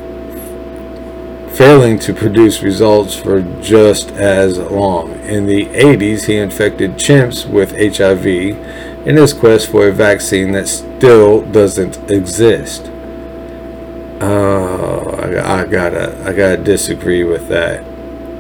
[1.59, 5.11] failing to produce results for just as long.
[5.25, 8.25] In the 80s, he infected chimps with HIV
[9.05, 12.89] in his quest for a vaccine that still doesn't exist.
[14.21, 17.83] Oh, I, I gotta, I gotta disagree with that.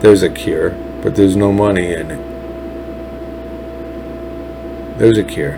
[0.01, 0.71] There's a cure,
[1.03, 2.21] but there's no money in it.
[5.01, 5.57] There's a cure.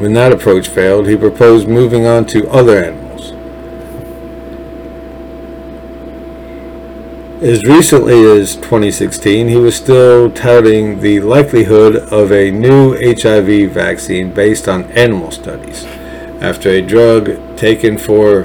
[0.00, 3.05] When that approach failed, he proposed moving on to other animals.
[7.42, 14.32] As recently as 2016, he was still touting the likelihood of a new HIV vaccine
[14.32, 15.84] based on animal studies
[16.40, 18.44] after a drug taken for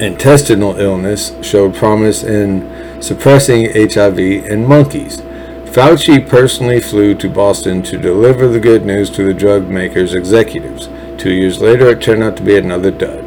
[0.00, 5.20] intestinal illness showed promise in suppressing HIV in monkeys.
[5.20, 10.88] Fauci personally flew to Boston to deliver the good news to the drug maker's executives.
[11.18, 13.21] Two years later, it turned out to be another dud.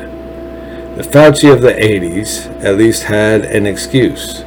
[0.95, 4.43] The Fauci of the 80s at least had an excuse.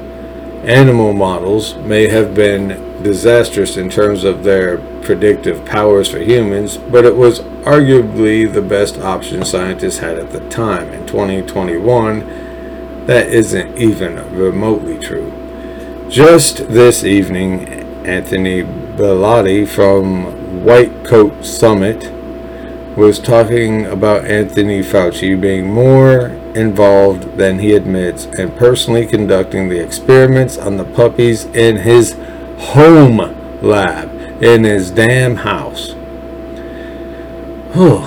[0.64, 7.04] Animal models may have been disastrous in terms of their predictive powers for humans, but
[7.04, 10.88] it was arguably the best option scientists had at the time.
[10.88, 15.30] In 2021, that isn't even remotely true.
[16.08, 17.68] Just this evening,
[18.06, 22.10] Anthony Bellotti from White Coat Summit
[22.98, 29.78] was talking about Anthony Fauci being more involved than he admits and personally conducting the
[29.78, 32.16] experiments on the puppies in his
[32.58, 33.18] home
[33.62, 35.92] lab in his damn house.
[37.72, 37.98] Whew.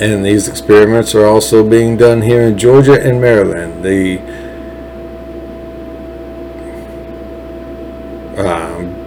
[0.00, 3.84] And these experiments are also being done here in Georgia and Maryland.
[3.84, 4.18] The
[8.38, 9.02] um,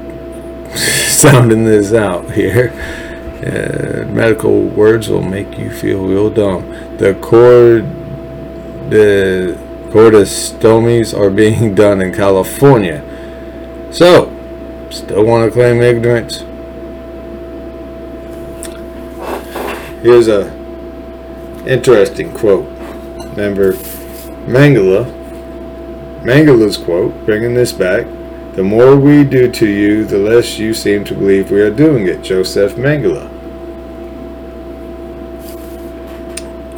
[1.25, 2.71] sounding this out here.
[3.43, 6.69] Uh, medical words will make you feel real dumb.
[6.97, 7.83] The cord,
[8.91, 9.57] the
[9.89, 13.01] corticostomies are being done in California.
[13.91, 14.31] So,
[14.91, 16.41] still want to claim ignorance?
[20.03, 20.53] Here's a
[21.65, 22.67] interesting quote.
[23.31, 23.73] Remember,
[24.45, 25.05] Mengele,
[26.21, 28.05] Mengele's quote, bringing this back,
[28.55, 32.07] the more we do to you, the less you seem to believe we are doing
[32.07, 32.21] it.
[32.21, 33.31] Joseph Mengele.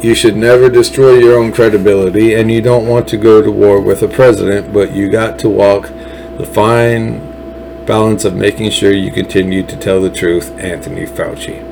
[0.02, 3.80] You should never destroy your own credibility, and you don't want to go to war
[3.80, 5.88] with a president, but you got to walk
[6.36, 7.18] the fine
[7.84, 10.56] balance of making sure you continue to tell the truth.
[10.58, 11.64] Anthony Fauci.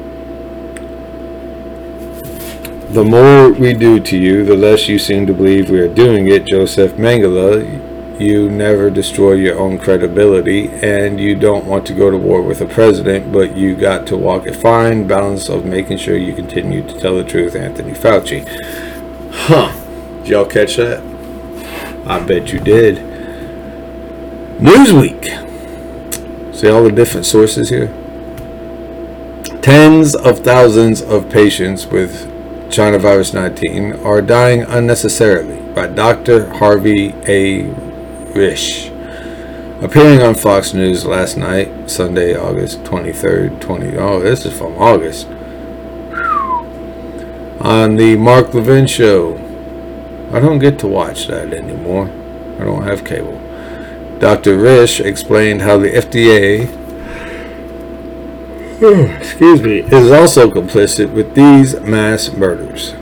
[2.93, 6.29] The more we do to you, the less you seem to believe we are doing
[6.29, 6.47] it.
[6.47, 7.86] Joseph Mengele,
[8.21, 12.61] you never destroy your own credibility, and you don't want to go to war with
[12.61, 16.87] a president, but you got to walk a fine balance of making sure you continue
[16.87, 18.47] to tell the truth, Anthony Fauci.
[19.33, 19.73] Huh.
[20.19, 21.01] Did y'all catch that?
[22.07, 22.97] I bet you did.
[24.59, 25.45] Newsweek.
[26.55, 27.89] See all the different sources here?
[29.61, 32.33] Tens of thousands of patients with
[32.71, 36.49] China virus 19 are dying unnecessarily by Dr.
[36.55, 37.65] Harvey A.
[38.37, 38.93] Risch.
[39.83, 43.97] Appearing on Fox News last night, Sunday, August 23rd, 20.
[43.97, 45.27] Oh, this is from August.
[47.61, 49.37] On the Mark Levin show.
[50.33, 52.11] I don't get to watch that anymore.
[52.61, 53.41] I don't have cable.
[54.19, 54.59] Dr.
[54.59, 56.67] Risch explained how the FDA
[59.19, 62.93] excuse me, is also complicit with these mass murders.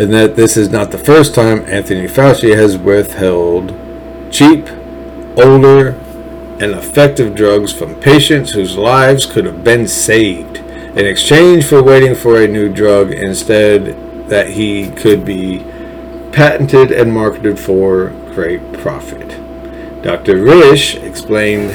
[0.00, 3.76] And that this is not the first time Anthony Fauci has withheld
[4.32, 4.66] cheap,
[5.36, 5.90] older,
[6.58, 12.14] and effective drugs from patients whose lives could have been saved in exchange for waiting
[12.14, 13.94] for a new drug instead
[14.30, 15.58] that he could be
[16.32, 19.28] patented and marketed for great profit.
[20.02, 20.36] Dr.
[20.36, 21.72] Risch explained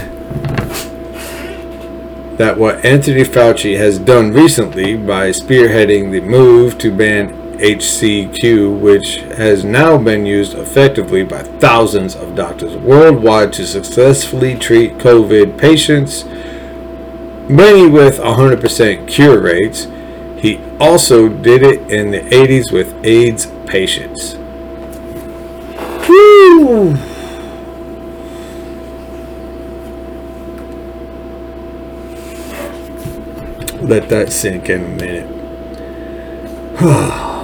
[2.39, 9.17] that what Anthony Fauci has done recently by spearheading the move to ban HCQ, which
[9.37, 16.25] has now been used effectively by thousands of doctors worldwide to successfully treat COVID patients,
[17.49, 19.87] many with 100% cure rates.
[20.37, 24.35] He also did it in the 80s with AIDS patients.
[26.07, 26.95] Woo!
[33.81, 35.31] Let that sink in a minute.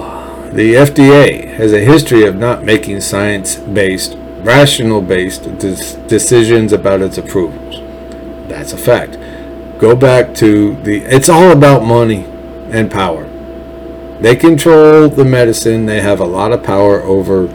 [0.52, 7.16] the FDA has a history of not making science based, rational based decisions about its
[7.16, 7.80] approvals.
[8.48, 9.18] That's a fact.
[9.78, 10.98] Go back to the.
[10.98, 12.24] It's all about money
[12.70, 13.24] and power.
[14.20, 17.46] They control the medicine, they have a lot of power over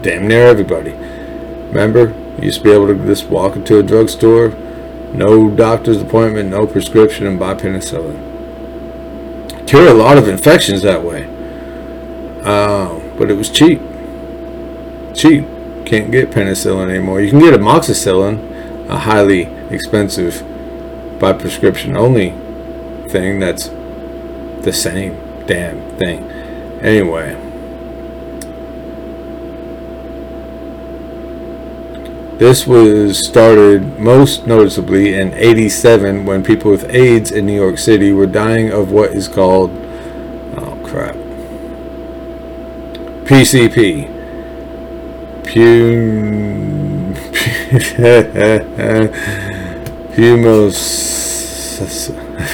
[0.00, 0.92] damn near everybody.
[0.92, 4.50] Remember, you used to be able to just walk into a drugstore,
[5.12, 8.16] no doctor's appointment, no prescription, and buy penicillin.
[9.66, 11.33] Cure a lot of infections that way.
[12.44, 13.80] Uh, but it was cheap.
[15.14, 15.46] Cheap.
[15.86, 17.20] Can't get penicillin anymore.
[17.20, 20.44] You can get amoxicillin, a highly expensive
[21.18, 22.30] by prescription only
[23.08, 23.68] thing that's
[24.64, 25.14] the same
[25.46, 26.30] damn thing.
[26.82, 27.40] Anyway.
[32.38, 38.12] This was started most noticeably in 87 when people with AIDS in New York City
[38.12, 39.70] were dying of what is called,
[40.56, 41.14] oh crap,
[43.24, 44.06] PCP.
[45.44, 47.14] Pum,
[50.14, 50.76] pumos,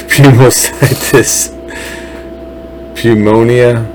[0.07, 1.51] pneumocystis,
[3.03, 3.85] pneumonia.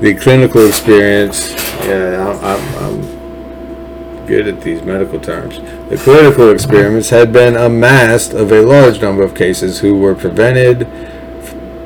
[0.00, 1.52] The clinical experience,
[1.84, 5.58] yeah, I'm, I'm good at these medical terms.
[5.90, 10.86] The clinical experiments had been amassed of a large number of cases who were prevented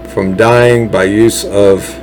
[0.09, 1.99] from dying by use of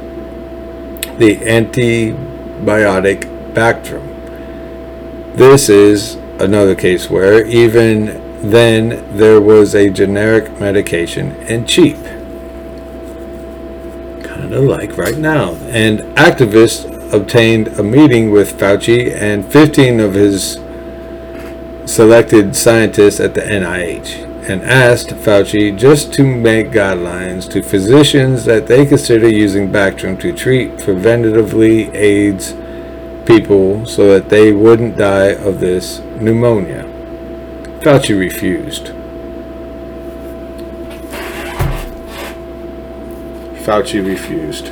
[1.17, 5.35] the antibiotic Bactrim.
[5.35, 11.95] This is another case where even then there was a generic medication and cheap.
[14.23, 15.55] Kind of like right now.
[15.65, 20.59] And activists obtained a meeting with Fauci and 15 of his
[21.85, 28.67] selected scientists at the NIH and asked Fauci just to make guidelines to physicians that
[28.67, 32.53] they consider using Bactrim to treat preventatively AIDS
[33.25, 36.83] people so that they wouldn't die of this pneumonia.
[37.81, 38.91] Fauci refused.
[43.65, 44.71] Fauci refused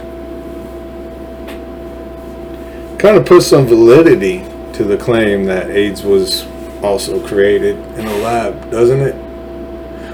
[3.04, 6.48] kind of puts some validity to the claim that AIDS was
[6.82, 9.33] also created in a lab, doesn't it?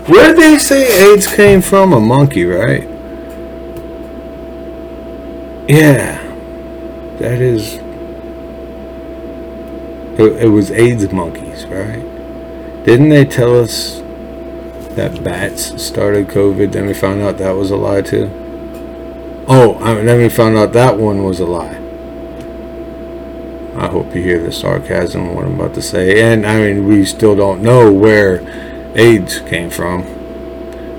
[0.10, 1.93] Where did they say AIDS came from?
[1.93, 2.82] A monkey, right?
[5.70, 6.18] Yeah,
[7.20, 7.76] that is.
[10.20, 12.01] It, it was AIDS monkeys, right?
[12.86, 13.99] Didn't they tell us
[14.95, 16.72] that bats started COVID?
[16.72, 18.32] Then we found out that was a lie too.
[19.47, 21.76] Oh, I mean, then we found out that one was a lie.
[23.76, 26.22] I hope you hear the sarcasm what I'm about to say.
[26.22, 30.01] And I mean, we still don't know where AIDS came from.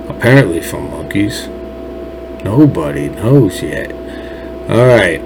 [0.08, 1.48] Apparently from monkeys.
[2.44, 3.92] Nobody knows yet.
[4.70, 5.20] Alright.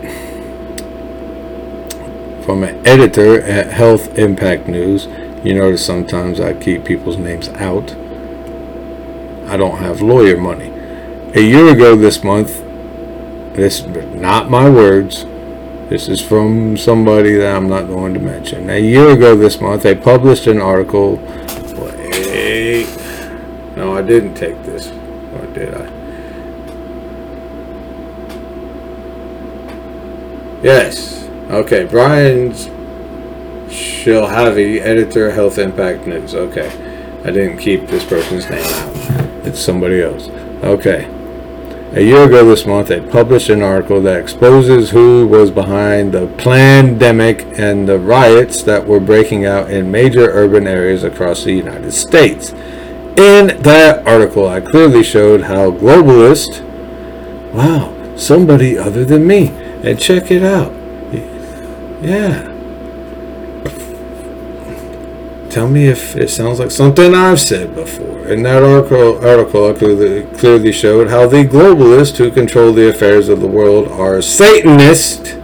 [2.44, 5.06] From an editor at Health Impact News.
[5.44, 7.92] You notice sometimes I keep people's names out.
[9.46, 10.70] I don't have lawyer money.
[11.34, 12.62] A year ago this month,
[13.56, 15.26] this not my words,
[15.90, 18.70] this is from somebody that I'm not going to mention.
[18.70, 21.18] A year ago this month, they published an article.
[23.94, 24.90] I didn't take this.
[24.90, 25.90] Or did I?
[30.62, 31.24] Yes.
[31.50, 31.84] Okay.
[31.84, 32.52] Brian
[33.68, 36.34] Shilhavi, editor, Health Impact News.
[36.34, 36.68] Okay.
[37.24, 39.46] I didn't keep this person's name out.
[39.46, 40.28] It's somebody else.
[40.62, 41.10] Okay.
[41.92, 46.26] A year ago this month, I published an article that exposes who was behind the
[46.38, 51.92] pandemic and the riots that were breaking out in major urban areas across the United
[51.92, 52.52] States.
[53.16, 56.62] In that article, I clearly showed how globalist,
[57.52, 59.48] wow, somebody other than me,
[59.84, 60.72] and check it out.
[62.02, 62.50] Yeah.
[65.48, 68.26] Tell me if it sounds like something I've said before.
[68.26, 73.28] In that article, article I clearly, clearly showed how the globalists who control the affairs
[73.28, 75.36] of the world are Satanists.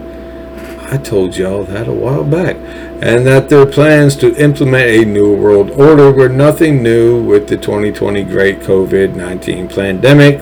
[0.93, 2.57] I told y'all that a while back.
[3.01, 7.57] And that their plans to implement a new world order were nothing new with the
[7.57, 10.41] 2020 great COVID 19 pandemic.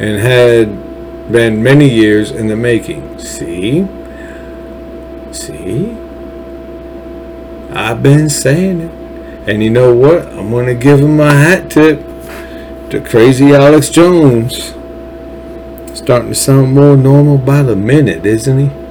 [0.00, 3.20] And had been many years in the making.
[3.20, 3.86] See?
[5.30, 5.96] See?
[7.70, 8.90] I've been saying it.
[9.48, 10.26] And you know what?
[10.26, 12.00] I'm going to give him my hat tip
[12.90, 14.74] to Crazy Alex Jones.
[15.94, 18.84] Starting to sound more normal by the minute, isn't he?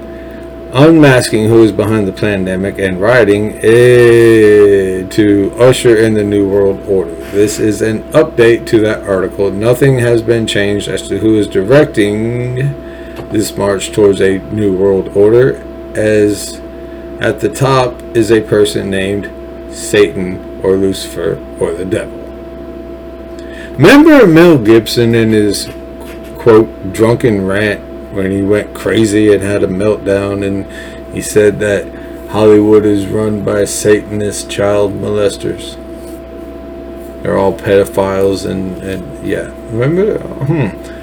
[0.74, 6.82] unmasking who is behind the pandemic and rioting eh, to usher in the New World
[6.88, 7.14] Order.
[7.32, 9.52] This is an update to that article.
[9.52, 12.56] Nothing has been changed as to who is directing
[13.30, 15.58] this march towards a New World Order,
[15.96, 16.60] as
[17.22, 19.26] at the top is a person named
[19.72, 22.18] Satan or Lucifer or the devil.
[23.74, 25.68] Remember Mel Gibson in his
[26.44, 31.88] quote drunken rant when he went crazy and had a meltdown and he said that
[32.32, 35.80] Hollywood is run by Satanist child molesters.
[37.24, 39.54] They're all pedophiles and, and yeah.
[39.72, 40.20] Remember?
[40.20, 40.94] Hmm.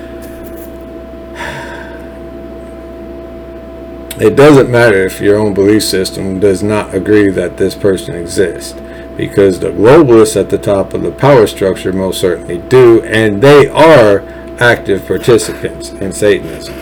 [4.21, 8.75] It doesn't matter if your own belief system does not agree that this person exists
[9.17, 13.67] because the globalists at the top of the power structure most certainly do, and they
[13.69, 14.21] are
[14.61, 16.75] active participants in Satanism.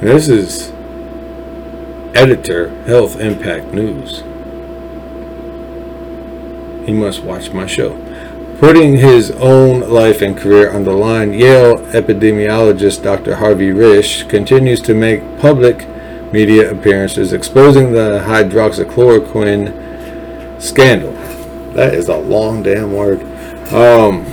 [0.00, 0.72] This is
[2.12, 4.24] editor Health Impact News.
[6.86, 7.96] He must watch my show.
[8.58, 13.36] Putting his own life and career on the line, Yale epidemiologist Dr.
[13.36, 15.86] Harvey Risch continues to make public
[16.32, 21.12] media appearances exposing the hydroxychloroquine scandal.
[21.74, 23.37] That is a long damn word.
[23.72, 24.24] Um,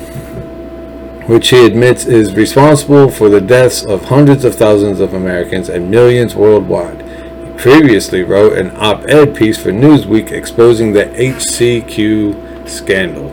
[1.27, 5.89] which he admits is responsible for the deaths of hundreds of thousands of Americans and
[5.89, 7.01] millions worldwide.
[7.01, 13.31] He previously wrote an op ed piece for Newsweek exposing the HCQ scandal.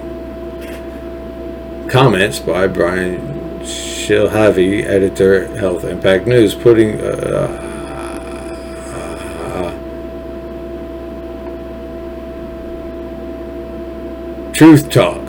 [1.89, 7.01] Comments by Brian Shilhavi, editor, Health Impact News, putting.
[7.01, 7.69] Uh,
[14.53, 15.22] Truth Talk.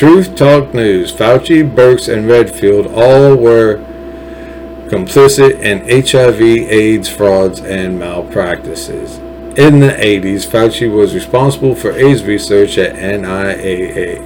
[0.00, 1.12] Truth Talk News.
[1.12, 3.76] Fauci, Birx, and Redfield all were
[4.88, 9.18] complicit in HIV, AIDS frauds, and malpractices.
[9.58, 14.22] In the 80s, Fauci was responsible for AIDS research at NIAID,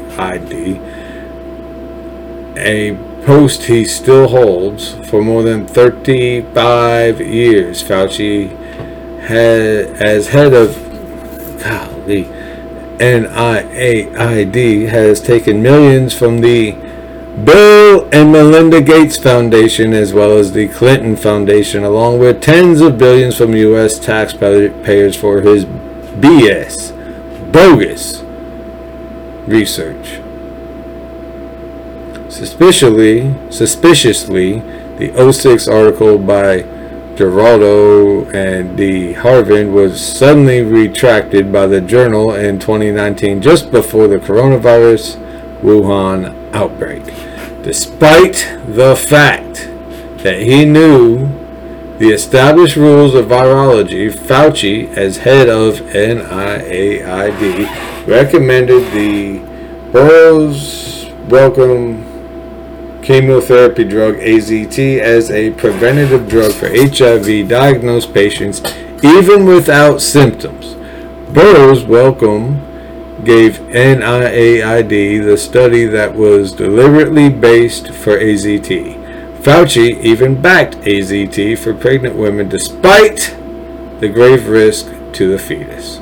[2.56, 2.94] a
[3.26, 7.82] post he still holds for more than 35 years.
[7.82, 8.56] Fauci
[9.22, 10.76] had, as head of
[11.60, 12.28] golly,
[12.98, 16.72] NIAID has taken millions from the
[17.42, 22.96] Bill and Melinda Gates Foundation as well as the Clinton Foundation, along with tens of
[22.96, 23.98] billions from U.S.
[23.98, 26.92] taxpayers for his BS,
[27.52, 28.22] bogus
[29.48, 30.20] research.
[32.32, 34.60] Suspiciously, suspiciously,
[34.98, 36.62] the 06 article by
[37.16, 44.16] Geraldo and de Havilland was suddenly retracted by the journal in 2019 just before the
[44.16, 45.16] coronavirus
[45.60, 47.04] Wuhan outbreak.
[47.62, 49.70] Despite the fact
[50.24, 51.28] that he knew
[51.98, 57.68] the established rules of virology, Fauci, as head of NIAID,
[58.08, 59.38] recommended the
[59.92, 62.13] Burroughs Wellcome
[63.04, 68.62] chemotherapy drug AZT as a preventative drug for HIV diagnosed patients
[69.04, 70.74] even without symptoms.
[71.32, 72.62] Burroughs Wellcome
[73.22, 79.02] gave NIAID the study that was deliberately based for AZT.
[79.42, 83.36] Fauci even backed AZT for pregnant women despite
[84.00, 85.98] the grave risk to the fetus.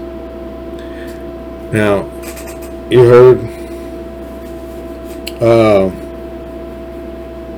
[1.73, 2.09] Now,
[2.89, 3.41] you heard
[5.43, 5.91] uh,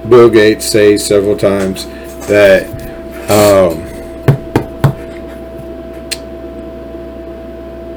[0.09, 1.87] Bill Gates say several times
[2.27, 2.67] that
[3.31, 3.83] um,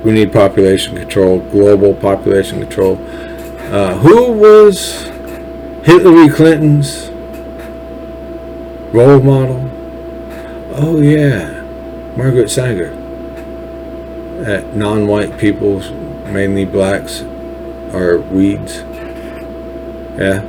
[0.03, 2.97] we need population control, global population control.
[3.73, 5.03] Uh, who was
[5.83, 7.09] Hillary Clinton's
[8.93, 9.69] role model?
[10.75, 11.61] Oh yeah,
[12.15, 12.91] Margaret Sanger.
[14.43, 15.79] That non-white people,
[16.31, 17.23] mainly blacks,
[17.93, 18.77] are weeds.
[20.17, 20.45] Yeah.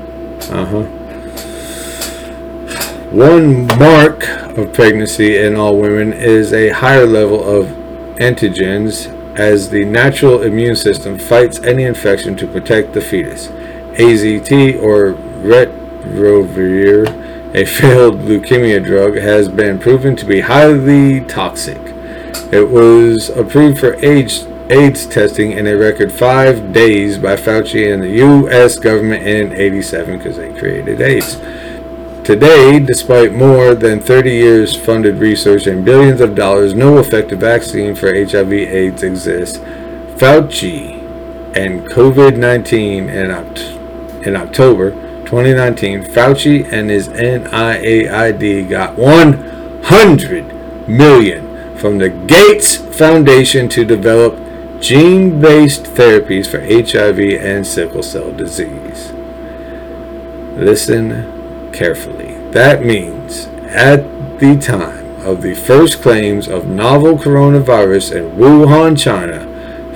[0.50, 0.97] Uh huh.
[3.10, 4.28] One mark
[4.58, 7.68] of pregnancy in all women is a higher level of
[8.18, 13.48] antigens as the natural immune system fights any infection to protect the fetus.
[13.96, 17.06] AZT or Retrovir,
[17.54, 21.80] a failed leukemia drug, has been proven to be highly toxic.
[22.52, 28.10] It was approved for AIDS testing in a record five days by Fauci and the
[28.18, 28.78] U.S.
[28.78, 31.40] government in 87 because they created AIDS.
[32.28, 37.94] Today, despite more than 30 years funded research and billions of dollars, no effective vaccine
[37.94, 39.56] for HIV AIDS exists.
[40.18, 41.00] Fauci
[41.56, 44.90] and COVID 19 in, oct- in October
[45.24, 54.36] 2019, Fauci and his NIAID got 100 million from the Gates Foundation to develop
[54.82, 59.12] gene-based therapies for HIV and sickle cell disease.
[60.58, 61.37] Listen
[61.78, 62.34] carefully.
[62.50, 64.02] That means at
[64.40, 69.46] the time of the first claims of novel coronavirus in Wuhan, China,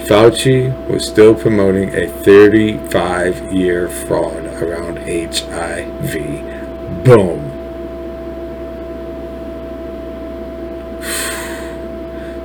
[0.07, 6.13] Fauci was still promoting a 35 year fraud around HIV.
[7.05, 7.49] Boom.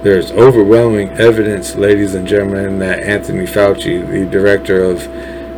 [0.01, 5.03] There's overwhelming evidence, ladies and gentlemen, that Anthony Fauci, the director of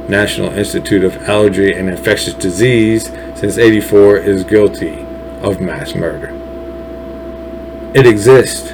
[0.10, 5.06] National Institute of Allergy and Infectious Disease since 84, is guilty
[5.42, 6.30] of mass murder.
[7.94, 8.74] It exists,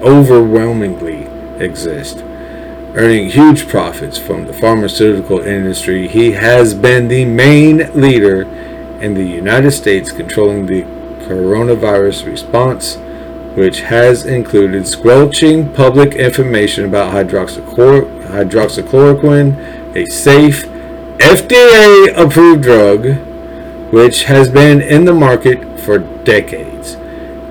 [0.00, 1.26] overwhelmingly
[1.62, 2.22] exists.
[2.94, 8.42] Earning huge profits from the pharmaceutical industry, he has been the main leader
[9.02, 10.82] in the United States controlling the
[11.26, 12.96] coronavirus response,
[13.54, 20.64] which has included squelching public information about hydroxychlor- hydroxychloroquine, a safe,
[21.18, 23.16] FDA approved drug,
[23.92, 26.96] which has been in the market for decades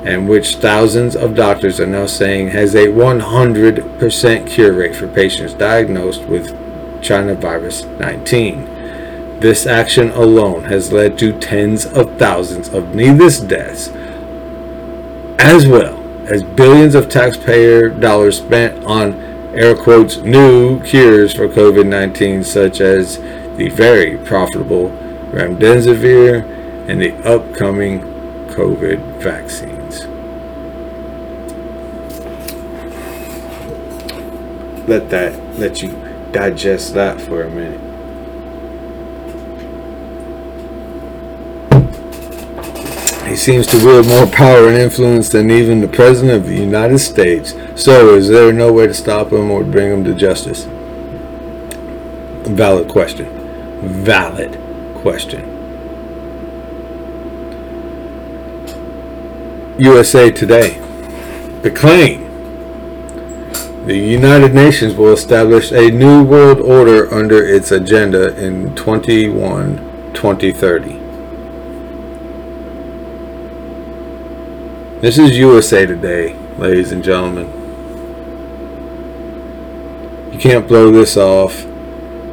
[0.06, 5.54] and which thousands of doctors are now saying has a 100% cure rate for patients
[5.54, 6.52] diagnosed with
[7.02, 9.40] China virus 19.
[9.40, 13.90] This action alone has led to tens of thousands of needless deaths,
[15.40, 21.88] as well as billions of taxpayer dollars spent on air quotes new cures for COVID
[21.88, 23.18] 19, such as
[23.58, 24.90] the very profitable
[25.32, 26.44] remdesivir
[26.90, 28.02] and the upcoming
[28.50, 30.08] COVID vaccines.
[34.88, 35.90] let that let you
[36.32, 37.83] digest that for a minute.
[43.34, 47.00] He seems to wield more power and influence than even the President of the United
[47.00, 47.56] States.
[47.76, 50.68] So, is there no way to stop him or bring him to justice?
[52.46, 53.26] Valid question.
[54.04, 54.52] Valid
[55.02, 55.42] question.
[59.80, 60.78] USA Today.
[61.64, 62.22] The claim
[63.88, 69.78] the United Nations will establish a new world order under its agenda in 21
[70.14, 71.03] 2030.
[75.04, 77.50] This is USA Today, ladies and gentlemen.
[80.32, 81.66] You can't blow this off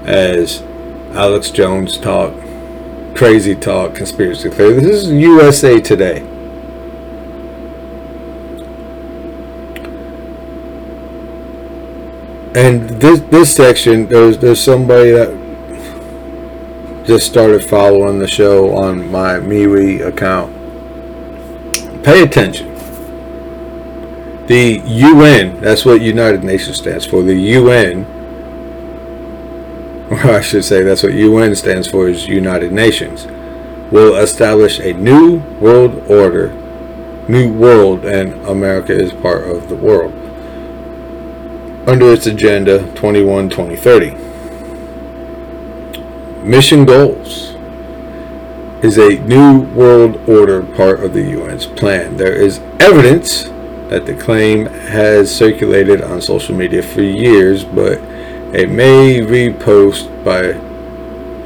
[0.06, 0.62] as
[1.10, 2.32] Alex Jones talk,
[3.16, 4.74] crazy talk, conspiracy theory.
[4.74, 6.20] This is USA Today.
[12.54, 15.28] and this this section there's there's somebody that
[17.04, 20.59] just started following the show on my MeWe account.
[22.02, 22.74] Pay attention.
[24.46, 27.22] The UN, that's what United Nations stands for.
[27.22, 28.04] The UN,
[30.10, 33.26] or I should say that's what UN stands for is United Nations,
[33.92, 36.52] will establish a new world order,
[37.28, 40.12] new world, and America is part of the world
[41.86, 44.14] under its agenda 21 2030.
[46.44, 47.54] Mission goals
[48.82, 52.16] is a new world order part of the UN's plan.
[52.16, 53.44] There is evidence
[53.90, 57.98] that the claim has circulated on social media for years, but
[58.54, 60.54] a May repost by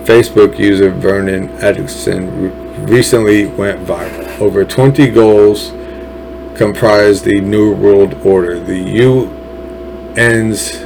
[0.05, 4.41] Facebook user Vernon Atkinson recently went viral.
[4.41, 5.70] Over 20 goals
[6.57, 8.61] comprise the New World Order.
[8.61, 9.26] The U
[10.16, 10.84] ends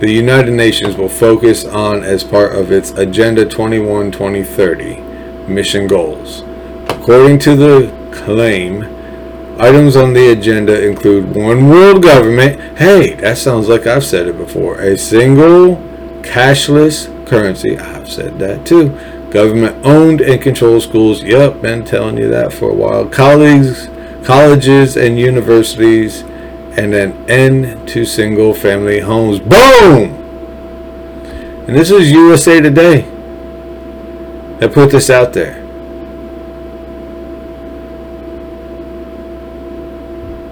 [0.00, 4.96] the United Nations will focus on as part of its Agenda 21 2030
[5.46, 6.40] mission goals.
[6.88, 8.84] According to the claim,
[9.60, 12.78] items on the agenda include one world government.
[12.78, 14.80] Hey, that sounds like I've said it before.
[14.80, 15.76] A single
[16.22, 17.78] cashless currency.
[17.78, 18.88] I've said that too.
[19.30, 21.22] Government owned and controlled schools.
[21.22, 23.06] Yep, been telling you that for a while.
[23.06, 23.90] Colleagues,
[24.24, 26.24] colleges and universities
[26.76, 29.40] and an end to single family homes.
[29.40, 30.16] Boom!
[31.66, 33.02] And this is USA Today
[34.58, 35.62] that put this out there.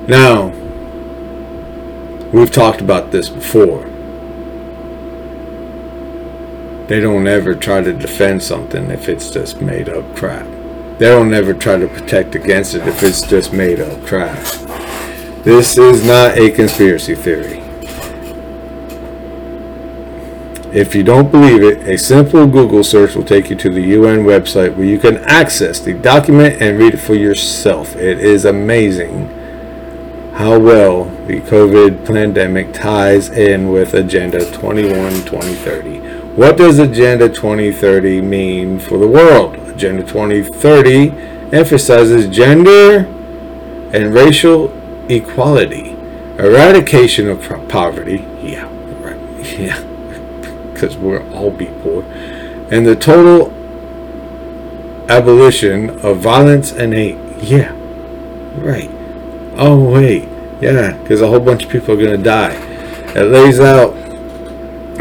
[0.08, 0.48] Now,
[2.32, 3.84] we've talked about this before.
[6.86, 10.46] They don't ever try to defend something if it's just made up crap.
[10.98, 14.67] They don't ever try to protect against it if it's just made up crap.
[15.44, 17.62] This is not a conspiracy theory.
[20.72, 24.24] If you don't believe it, a simple Google search will take you to the UN
[24.24, 27.94] website where you can access the document and read it for yourself.
[27.96, 29.28] It is amazing
[30.34, 35.98] how well the COVID pandemic ties in with Agenda 21 2030.
[36.34, 39.54] What does Agenda 2030 mean for the world?
[39.68, 41.10] Agenda 2030
[41.56, 43.06] emphasizes gender
[43.92, 44.68] and racial
[45.08, 45.90] equality,
[46.38, 48.24] eradication of poverty.
[48.40, 48.68] Yeah,
[49.02, 49.58] right.
[49.58, 49.84] Yeah
[50.78, 52.02] because we'll all be poor,
[52.70, 53.52] and the total
[55.08, 57.18] abolition of violence and hate.
[57.42, 57.72] Yeah,
[58.58, 58.90] right.
[59.56, 60.28] Oh, wait.
[60.60, 62.54] Yeah, because a whole bunch of people are going to die.
[63.14, 63.94] It lays out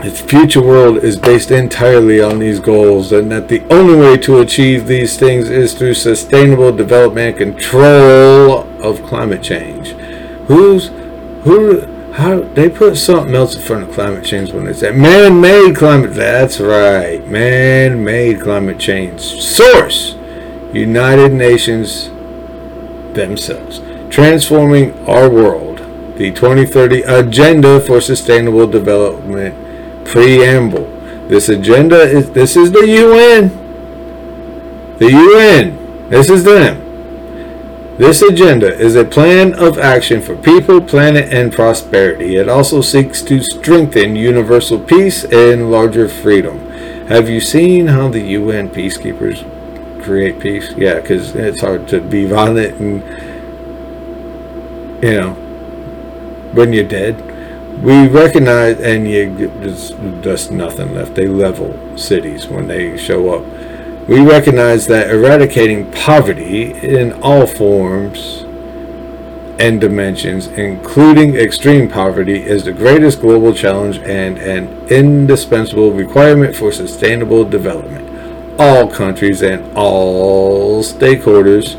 [0.03, 4.39] its future world is based entirely on these goals, and that the only way to
[4.39, 9.95] achieve these things is through sustainable development and control of climate change.
[10.47, 10.87] Who's
[11.43, 11.81] who?
[12.13, 16.15] How they put something else in front of climate change when they say man-made climate?
[16.15, 19.21] That's right, man-made climate change.
[19.21, 20.15] Source:
[20.73, 22.09] United Nations
[23.13, 23.81] themselves.
[24.09, 25.77] Transforming our world.
[26.17, 29.53] The 2030 Agenda for Sustainable Development
[30.07, 30.87] Preamble.
[31.27, 33.49] This agenda is this is the UN.
[34.97, 36.09] The UN.
[36.09, 36.86] This is them.
[37.97, 42.35] This agenda is a plan of action for people, planet, and prosperity.
[42.35, 46.59] It also seeks to strengthen universal peace and larger freedom.
[47.07, 49.43] Have you seen how the UN peacekeepers
[50.03, 50.73] create peace?
[50.77, 53.01] Yeah, because it's hard to be violent and,
[55.03, 55.33] you know,
[56.53, 57.19] when you're dead.
[57.81, 59.91] We recognize, and you, there's
[60.21, 61.15] just nothing left.
[61.15, 63.56] They level cities when they show up.
[64.07, 68.43] We recognize that eradicating poverty in all forms
[69.59, 76.71] and dimensions, including extreme poverty, is the greatest global challenge and an indispensable requirement for
[76.71, 78.57] sustainable development.
[78.57, 81.75] All countries and all stakeholders,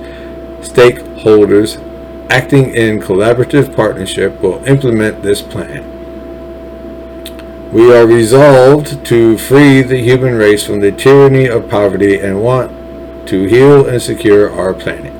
[0.60, 1.82] stakeholders
[2.30, 5.97] acting in collaborative partnership will implement this plan.
[7.72, 13.28] We are resolved to free the human race from the tyranny of poverty and want
[13.28, 15.12] to heal and secure our planet.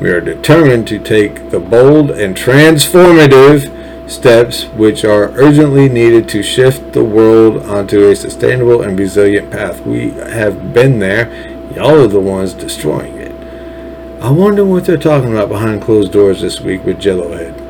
[0.00, 6.42] We are determined to take the bold and transformative steps which are urgently needed to
[6.42, 9.86] shift the world onto a sustainable and resilient path.
[9.86, 11.32] We have been there.
[11.72, 13.32] Y'all are the ones destroying it.
[14.20, 17.60] I wonder what they're talking about behind closed doors this week with Jellohead.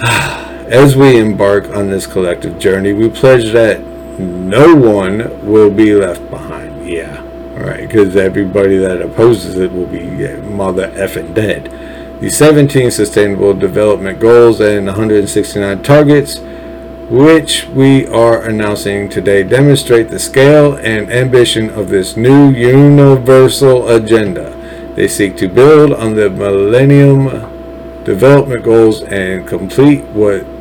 [0.06, 0.33] Ah.
[0.66, 3.80] As we embark on this collective journey, we pledge that
[4.18, 6.88] no one will be left behind.
[6.88, 7.22] Yeah,
[7.54, 10.00] right, because everybody that opposes it will be
[10.40, 11.70] mother effing dead.
[12.20, 16.38] The 17 Sustainable Development Goals and 169 targets,
[17.10, 24.50] which we are announcing today, demonstrate the scale and ambition of this new universal agenda.
[24.94, 27.24] They seek to build on the Millennium
[28.04, 30.53] Development Goals and complete what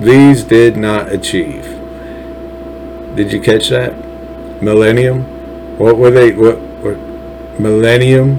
[0.00, 1.64] these did not achieve.
[3.16, 3.94] Did you catch that?
[4.62, 5.78] Millennium?
[5.78, 6.32] What were they?
[6.32, 6.58] What?
[6.58, 6.96] what
[7.58, 8.38] millennium?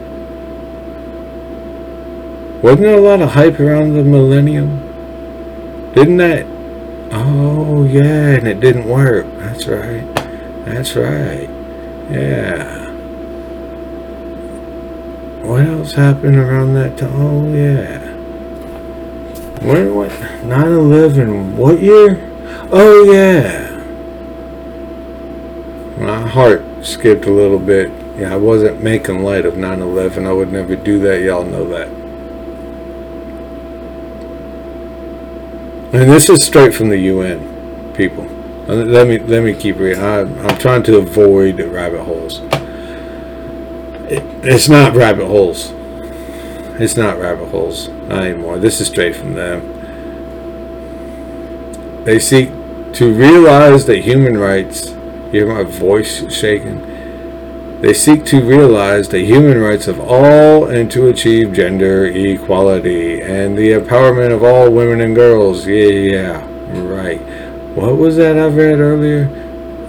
[2.62, 4.84] Wasn't there a lot of hype around the millennium?
[5.93, 6.45] Didn't that?
[7.12, 9.26] Oh, yeah, and it didn't work.
[9.38, 10.03] That's right.
[10.66, 11.49] That's right.
[12.10, 12.91] Yeah.
[15.43, 17.12] What else happened around that time?
[17.16, 18.07] Oh, yeah.
[19.62, 20.12] When what?
[20.12, 21.55] 9/11.
[21.55, 22.30] What year?
[22.72, 23.68] Oh yeah.
[25.97, 27.91] My heart skipped a little bit.
[28.18, 30.26] Yeah, I wasn't making light of 9/11.
[30.26, 31.22] I would never do that.
[31.22, 31.88] Y'all know that.
[35.93, 38.26] And this is straight from the UN, people.
[38.68, 40.03] Let me let me keep reading.
[40.03, 42.41] I, I'm trying to avoid rabbit holes.
[44.10, 45.72] It, it's not rabbit holes.
[46.80, 48.60] It's not rabbit holes anymore.
[48.60, 49.74] This is straight from them.
[52.04, 52.52] They seek
[52.94, 54.90] to realize that human rights.
[54.90, 56.82] You hear my voice shaking?
[57.82, 63.58] They seek to realize the human rights of all and to achieve gender equality and
[63.58, 65.68] the empowerment of all women and girls.
[65.68, 66.46] Yeah, yeah,
[66.80, 67.20] right.
[67.76, 69.30] What was that I read earlier?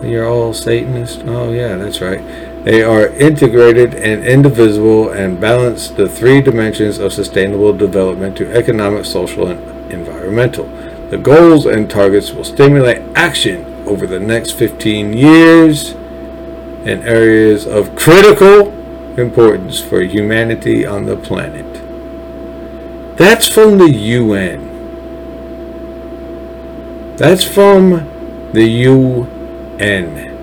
[0.03, 1.23] You're all Satanist?
[1.27, 2.21] Oh, yeah, that's right.
[2.69, 9.07] They are integrated and indivisible and balance the three dimensions of sustainable development to economic,
[9.07, 10.67] social, and environmental.
[11.09, 17.97] The goals and targets will stimulate action over the next 15 years in areas of
[17.97, 18.69] critical
[19.19, 21.65] importance for humanity on the planet.
[23.17, 24.67] That's from the UN.
[27.17, 30.38] That's from the UN.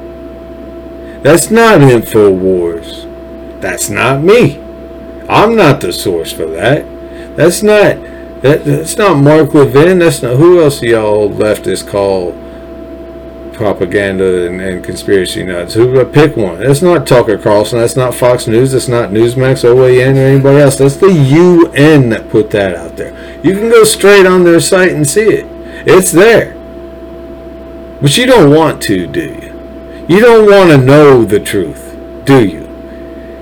[1.26, 3.60] That's not InfoWars.
[3.60, 4.60] That's not me.
[5.28, 6.86] I'm not the source for that.
[7.36, 7.96] That's not
[8.44, 9.98] that, that's not Mark Levin.
[9.98, 12.34] That's not who else y'all leftists call
[13.54, 15.74] propaganda and, and conspiracy nuts.
[15.74, 16.60] Who uh, pick one?
[16.60, 17.80] That's not Tucker Carlson.
[17.80, 18.74] That's not Fox News.
[18.74, 20.78] That's not Newsmax, OAN, or anybody else.
[20.78, 23.16] That's the UN that put that out there.
[23.44, 25.48] You can go straight on their site and see it.
[25.88, 26.54] It's there.
[28.00, 29.55] But you don't want to, do you?
[30.08, 32.62] You don't want to know the truth, do you?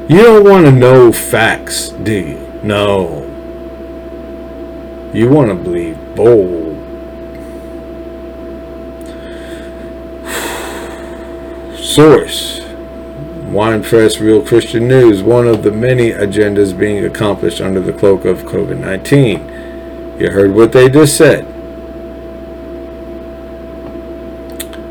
[0.07, 2.59] You don't want to know facts, do you?
[2.63, 3.23] No.
[5.13, 6.73] You want to believe bold.
[11.77, 12.61] Source
[13.51, 18.23] Wine Press Real Christian News, one of the many agendas being accomplished under the cloak
[18.23, 20.19] of COVID 19.
[20.19, 21.52] You heard what they just said.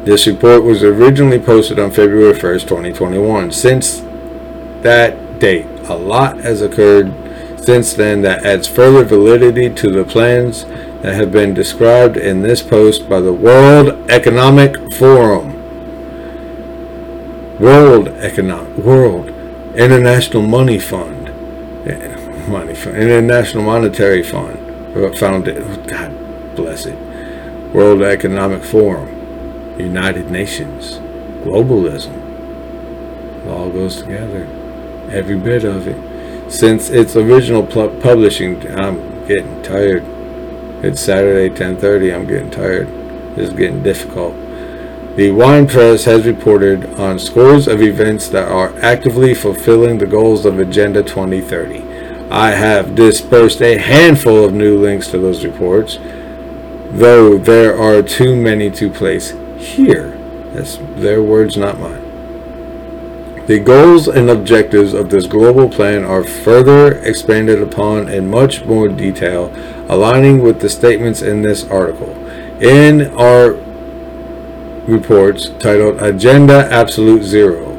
[0.05, 3.53] This report was originally posted on February 1st, 2021.
[3.53, 4.00] Since
[4.82, 7.14] that date, a lot has occurred
[7.64, 10.64] since then that adds further validity to the plans
[11.03, 15.53] that have been described in this post by the World Economic Forum.
[17.61, 19.28] World Economic World
[19.76, 21.28] International Money Fund,
[21.88, 24.59] eh, Money Fund, International Monetary Fund,
[25.16, 25.86] found it.
[25.86, 26.98] God bless it.
[27.72, 29.22] World Economic Forum,
[29.79, 30.99] United Nations,
[31.45, 32.18] globalism.
[33.45, 34.47] It all goes together,
[35.11, 36.53] every bit of it.
[36.53, 40.05] Since its original publishing, I'm getting tired.
[40.83, 42.12] It's Saturday, 10:30.
[42.12, 42.89] I'm getting tired.
[43.37, 44.35] It's getting difficult.
[45.16, 50.45] The wine press has reported on scores of events that are actively fulfilling the goals
[50.45, 51.83] of Agenda 2030.
[52.31, 55.99] I have dispersed a handful of new links to those reports,
[56.91, 60.19] though there are too many to place here.
[60.53, 62.13] That's their words, not mine.
[63.47, 68.89] The goals and objectives of this global plan are further expanded upon in much more
[68.89, 69.53] detail,
[69.89, 72.11] aligning with the statements in this article.
[72.63, 73.53] In our
[74.87, 77.73] reports titled Agenda Absolute Zero,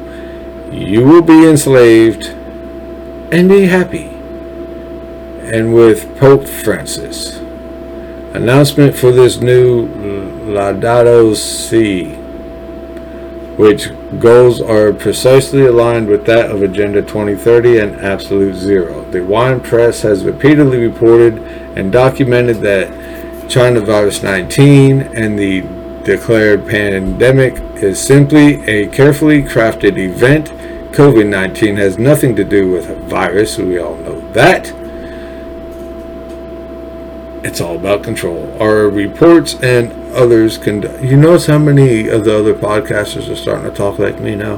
[0.70, 2.26] you will be enslaved
[3.32, 4.08] and be happy.
[5.44, 7.43] And with Pope Francis.
[8.34, 9.86] Announcement for this new
[10.46, 12.16] Laudato Si
[13.56, 19.08] which goals are precisely aligned with that of Agenda 2030 and Absolute Zero.
[19.12, 21.38] The Wine Press has repeatedly reported
[21.78, 25.60] and documented that China virus 19 and the
[26.02, 30.48] declared pandemic is simply a carefully crafted event.
[30.92, 34.72] COVID 19 has nothing to do with a virus, we all know that.
[37.44, 38.56] It's all about control.
[38.58, 40.80] Our reports and others can.
[41.06, 44.54] You notice how many of the other podcasters are starting to talk like me now?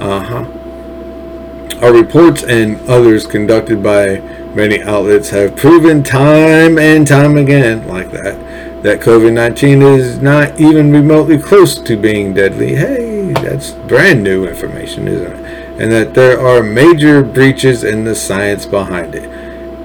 [0.00, 1.78] Uh huh.
[1.84, 4.20] Our reports and others conducted by
[4.54, 10.58] many outlets have proven time and time again, like that, that COVID 19 is not
[10.58, 12.76] even remotely close to being deadly.
[12.76, 15.82] Hey, that's brand new information, isn't it?
[15.82, 19.24] And that there are major breaches in the science behind it.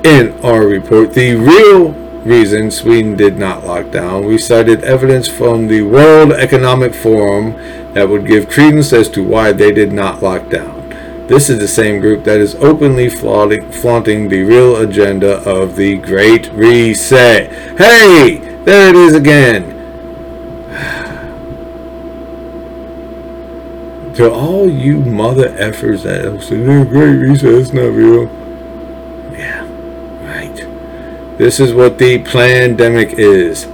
[0.06, 4.26] In our report, the real reason Sweden did not lock down.
[4.26, 7.54] We cited evidence from the World Economic Forum
[7.94, 10.90] that would give credence as to why they did not lock down.
[11.28, 16.52] This is the same group that is openly flaunting the real agenda of the Great
[16.54, 17.52] Reset.
[17.78, 19.74] Hey, there it is again.
[24.16, 28.47] to all you mother effers that say the Great Reset is not real.
[31.38, 33.68] This is what the pandemic is.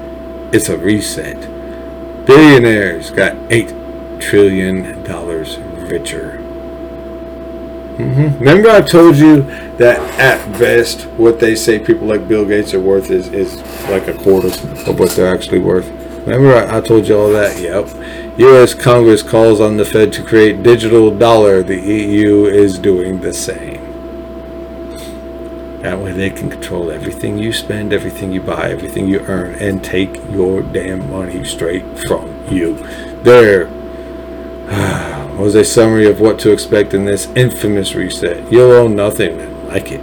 [0.52, 1.40] It's a reset.
[2.26, 5.02] Billionaires got $8 trillion
[5.88, 6.40] richer.
[7.98, 8.40] Mm-hmm.
[8.40, 9.44] Remember I told you
[9.78, 14.08] that at best what they say people like Bill Gates are worth is, is like
[14.10, 15.88] a quarter of what they're actually worth.
[16.26, 17.62] Remember I, I told you all that?
[17.62, 18.40] Yep.
[18.40, 18.74] U.S.
[18.74, 21.62] Congress calls on the Fed to create digital dollar.
[21.64, 23.93] The EU is doing the same.
[25.84, 29.84] That way they can control everything you spend, everything you buy, everything you earn, and
[29.84, 32.78] take your damn money straight from you.
[33.24, 33.68] There
[35.38, 38.50] was a summary of what to expect in this infamous reset.
[38.50, 40.00] You'll own nothing like it.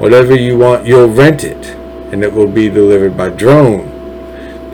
[0.00, 1.70] Whatever you want, you'll rent it,
[2.12, 3.97] and it will be delivered by drone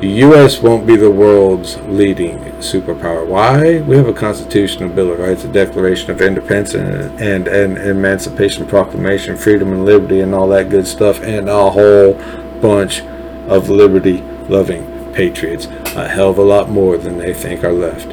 [0.05, 0.61] the U.S.
[0.61, 3.27] won't be the world's leading superpower.
[3.27, 3.81] Why?
[3.81, 8.67] We have a constitutional bill of rights, a Declaration of Independence, and, and an Emancipation
[8.67, 12.13] Proclamation, freedom and liberty, and all that good stuff, and a whole
[12.61, 13.01] bunch
[13.49, 15.69] of liberty-loving patriots.
[15.97, 18.09] A hell of a lot more than they think are left.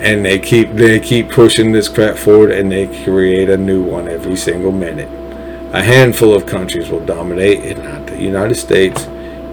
[0.00, 4.06] and they keep they keep pushing this crap forward and they create a new one
[4.06, 5.08] every single minute
[5.72, 9.08] a handful of countries will dominate and not the united states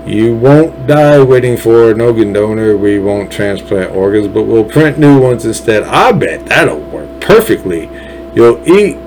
[0.05, 4.97] you won't die waiting for an organ donor we won't transplant organs but we'll print
[4.97, 7.89] new ones instead i bet that'll work perfectly
[8.35, 8.97] you'll eat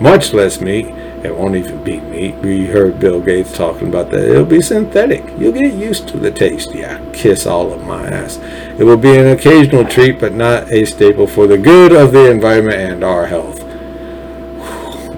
[0.00, 0.86] much less meat
[1.22, 2.34] it won't even be meat.
[2.38, 4.28] We heard Bill Gates talking about that.
[4.28, 5.24] It'll be synthetic.
[5.38, 6.74] You'll get used to the taste.
[6.74, 8.38] Yeah, kiss all of my ass.
[8.76, 12.28] It will be an occasional treat, but not a staple for the good of the
[12.28, 13.60] environment and our health.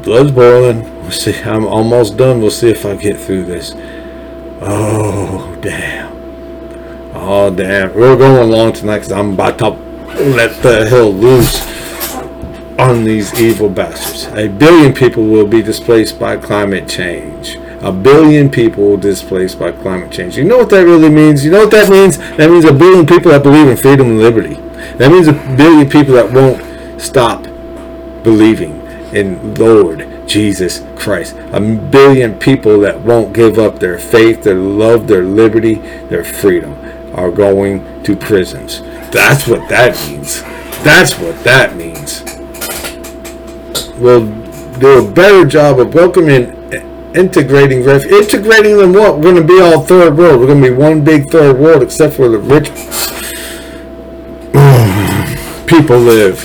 [0.03, 0.83] Blood's boiling.
[1.01, 1.41] We'll see.
[1.41, 2.43] I'm almost done.
[2.43, 3.73] We'll see if I get through this.
[4.67, 6.11] Oh, damn.
[7.15, 7.95] Oh, damn.
[7.95, 11.61] We're going long tonight because I'm about to let the hell loose
[12.79, 14.35] on these evil bastards.
[14.35, 17.57] A billion people will be displaced by climate change.
[17.83, 20.39] A billion people displaced by climate change.
[20.39, 21.45] You know what that really means?
[21.45, 22.17] You know what that means?
[22.17, 24.55] That means a billion people that believe in freedom and liberty.
[24.97, 27.43] That means a billion people that won't stop
[28.23, 28.81] believing
[29.13, 31.37] in Lord Jesus Christ.
[31.53, 35.75] A billion people that won't give up their faith, their love, their liberty,
[36.09, 36.75] their freedom
[37.15, 38.81] are going to prisons.
[39.11, 40.43] That's what that means.
[40.83, 42.23] That's what that means
[43.99, 44.27] will
[44.79, 46.51] do a better job of welcoming,
[47.15, 48.93] integrating ref, integrating them.
[48.93, 50.41] What we're going to be all third world.
[50.41, 52.69] We're going to be one big third world, except for the rich
[55.67, 56.39] people live.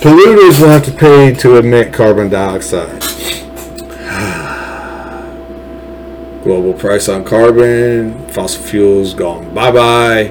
[0.00, 3.03] Polluters will have to pay to emit carbon dioxide.
[6.44, 10.30] Global price on carbon, fossil fuels gone bye bye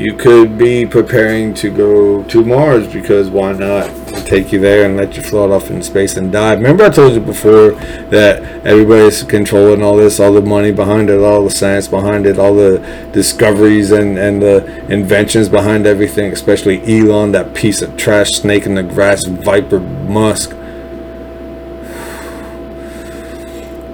[0.00, 3.86] you could be preparing to go to Mars because why not
[4.26, 6.54] take you there and let you float off in space and die?
[6.54, 7.72] Remember, I told you before
[8.08, 12.38] that everybody's controlling all this, all the money behind it, all the science behind it,
[12.38, 12.78] all the
[13.12, 18.76] discoveries and, and the inventions behind everything, especially Elon, that piece of trash snake in
[18.76, 20.56] the grass, Viper Musk.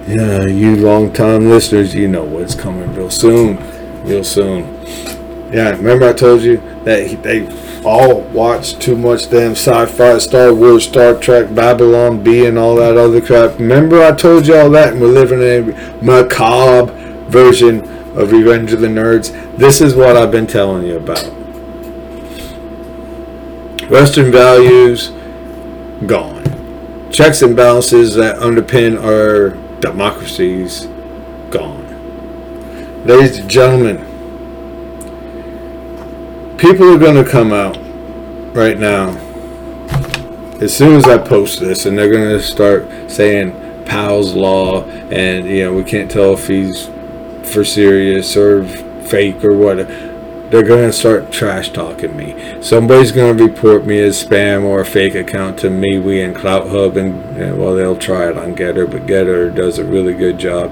[0.07, 3.57] Yeah, you long time listeners, you know what's coming real soon.
[4.05, 4.63] Real soon.
[5.51, 7.45] Yeah, remember I told you that they
[7.83, 12.95] all watch too much damn sci-fi, Star Wars, Star Trek, Babylon B, and all that
[12.95, 13.59] other crap.
[13.59, 16.93] Remember I told you all that, and we're living in a macabre
[17.29, 17.81] version
[18.17, 19.57] of Revenge of the Nerds.
[19.57, 21.25] This is what I've been telling you about.
[23.89, 25.09] Western values
[26.05, 26.45] gone.
[27.11, 30.87] Checks and balances that underpin our democracies
[31.49, 31.85] gone.
[33.05, 33.97] Ladies and gentlemen,
[36.57, 37.77] people are going to come out
[38.55, 39.09] right now
[40.59, 45.47] as soon as I post this, and they're going to start saying Poe's Law, and
[45.47, 46.89] you know we can't tell if he's
[47.51, 48.65] for serious or
[49.05, 49.79] fake or what.
[50.49, 52.61] They're going to start trash talking me.
[52.61, 56.95] Somebody's going to report me as spam or a fake account to MeWe and CloutHub,
[56.95, 60.71] and, and well, they'll try it on GETTR, but GETTR does a really good job,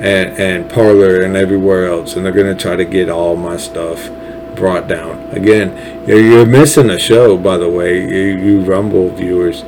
[0.00, 3.56] and and Parler and everywhere else, and they're going to try to get all my
[3.56, 4.08] stuff
[4.54, 5.28] brought down.
[5.32, 9.64] Again, you're missing a show, by the way, you, you Rumble viewers.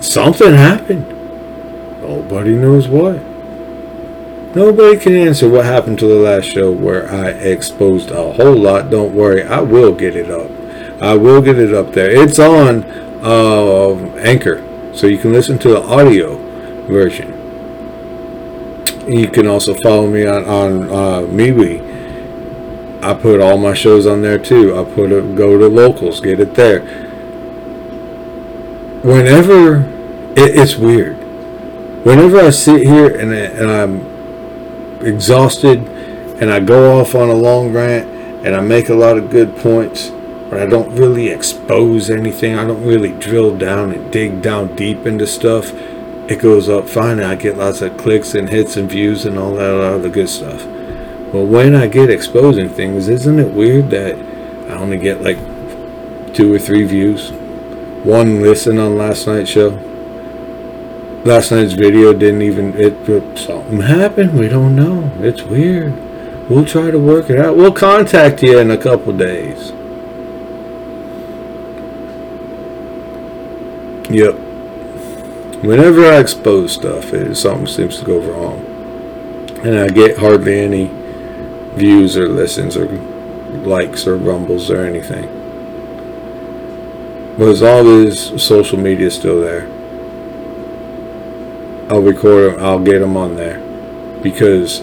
[0.00, 1.06] Something happened.
[2.00, 3.27] Nobody knows what.
[4.58, 8.90] Nobody can answer what happened to the last show where I exposed a whole lot.
[8.90, 10.50] Don't worry, I will get it up.
[11.00, 12.10] I will get it up there.
[12.10, 12.82] It's on
[13.22, 16.36] uh, Anchor, so you can listen to the audio
[16.88, 17.34] version.
[19.06, 24.22] You can also follow me on on uh, MeWe I put all my shows on
[24.22, 24.76] there too.
[24.76, 26.80] I put it, go to locals, get it there.
[29.04, 29.82] Whenever
[30.36, 31.16] it, it's weird.
[32.04, 34.07] Whenever I sit here and, and I'm
[35.02, 35.78] exhausted
[36.40, 38.08] and I go off on a long rant
[38.46, 40.10] and I make a lot of good points,
[40.48, 42.54] but I don't really expose anything.
[42.54, 45.72] I don't really drill down and dig down deep into stuff.
[46.30, 47.20] It goes up fine.
[47.20, 50.64] I get lots of clicks and hits and views and all that other good stuff.
[51.32, 54.14] But when I get exposing things, isn't it weird that
[54.70, 55.38] I only get like
[56.34, 57.32] two or three views?
[58.04, 59.87] One listen on last night's show.
[61.28, 64.40] Last night's video didn't even, it, something happened.
[64.40, 65.12] We don't know.
[65.18, 65.92] It's weird.
[66.48, 67.54] We'll try to work it out.
[67.54, 69.72] We'll contact you in a couple days.
[74.10, 74.36] Yep.
[75.62, 78.64] Whenever I expose stuff, it, something seems to go wrong.
[79.66, 80.86] And I get hardly any
[81.74, 82.86] views or listens or
[83.66, 85.26] likes or rumbles or anything.
[87.36, 89.77] But as long as social media is still there,
[91.90, 93.58] I'll record them, I'll get them on there
[94.22, 94.80] because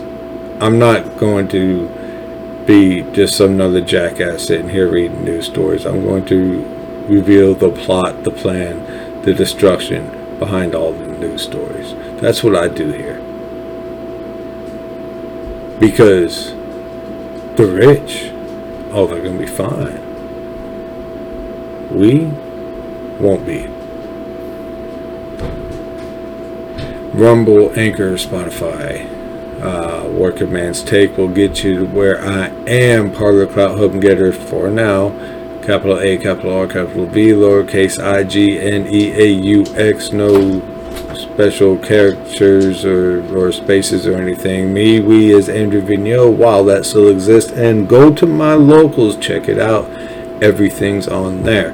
[0.60, 5.86] I'm not going to be just some other jackass sitting here reading news stories.
[5.86, 6.64] I'm going to
[7.08, 11.94] reveal the plot, the plan, the destruction behind all the news stories.
[12.22, 13.20] That's what I do here.
[15.80, 16.54] Because
[17.56, 18.32] the rich,
[18.92, 20.02] oh, they're going to be fine.
[21.96, 22.26] We
[23.20, 23.70] won't be.
[27.16, 29.10] Rumble, Anchor, Spotify,
[29.62, 33.94] uh, Working Man's Take will get you to where I am part of the CloutHub
[33.94, 35.12] and GETTR for now.
[35.64, 40.60] Capital A, capital R, capital V, lowercase I, G, N, E, A, U, X, no
[41.16, 44.74] special characters or, or spaces or anything.
[44.74, 47.50] Me, we is Andrew Vigneaux, while that still exists.
[47.54, 49.86] And go to my locals, check it out.
[50.44, 51.72] Everything's on there.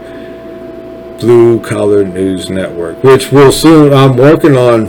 [1.20, 4.88] Blue Collar News Network, which will soon, I'm working on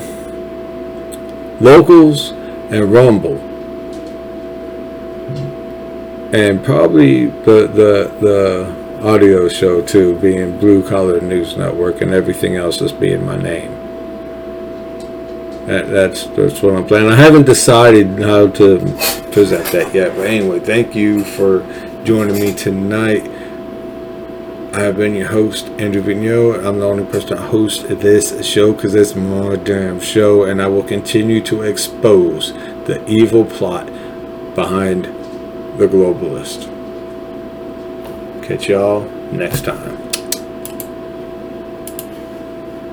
[1.63, 2.33] locals
[2.71, 3.39] and Rumble.
[6.35, 12.57] And probably the, the, the audio show too, being Blue Collar News Network, and everything
[12.57, 13.71] else is being my name.
[15.67, 17.11] That, that's that's what I'm planning.
[17.11, 18.79] I haven't decided how to
[19.31, 21.61] present that yet, but anyway, thank you for
[22.03, 23.25] joining me tonight.
[24.75, 26.67] I have been your host, Andrew Vigneaux.
[26.67, 30.67] I'm the only person to host this show because it's my damn show, and I
[30.67, 32.55] will continue to expose
[32.87, 33.85] the evil plot
[34.55, 35.05] behind
[35.77, 36.71] the globalist.
[38.43, 40.02] Catch y'all next time.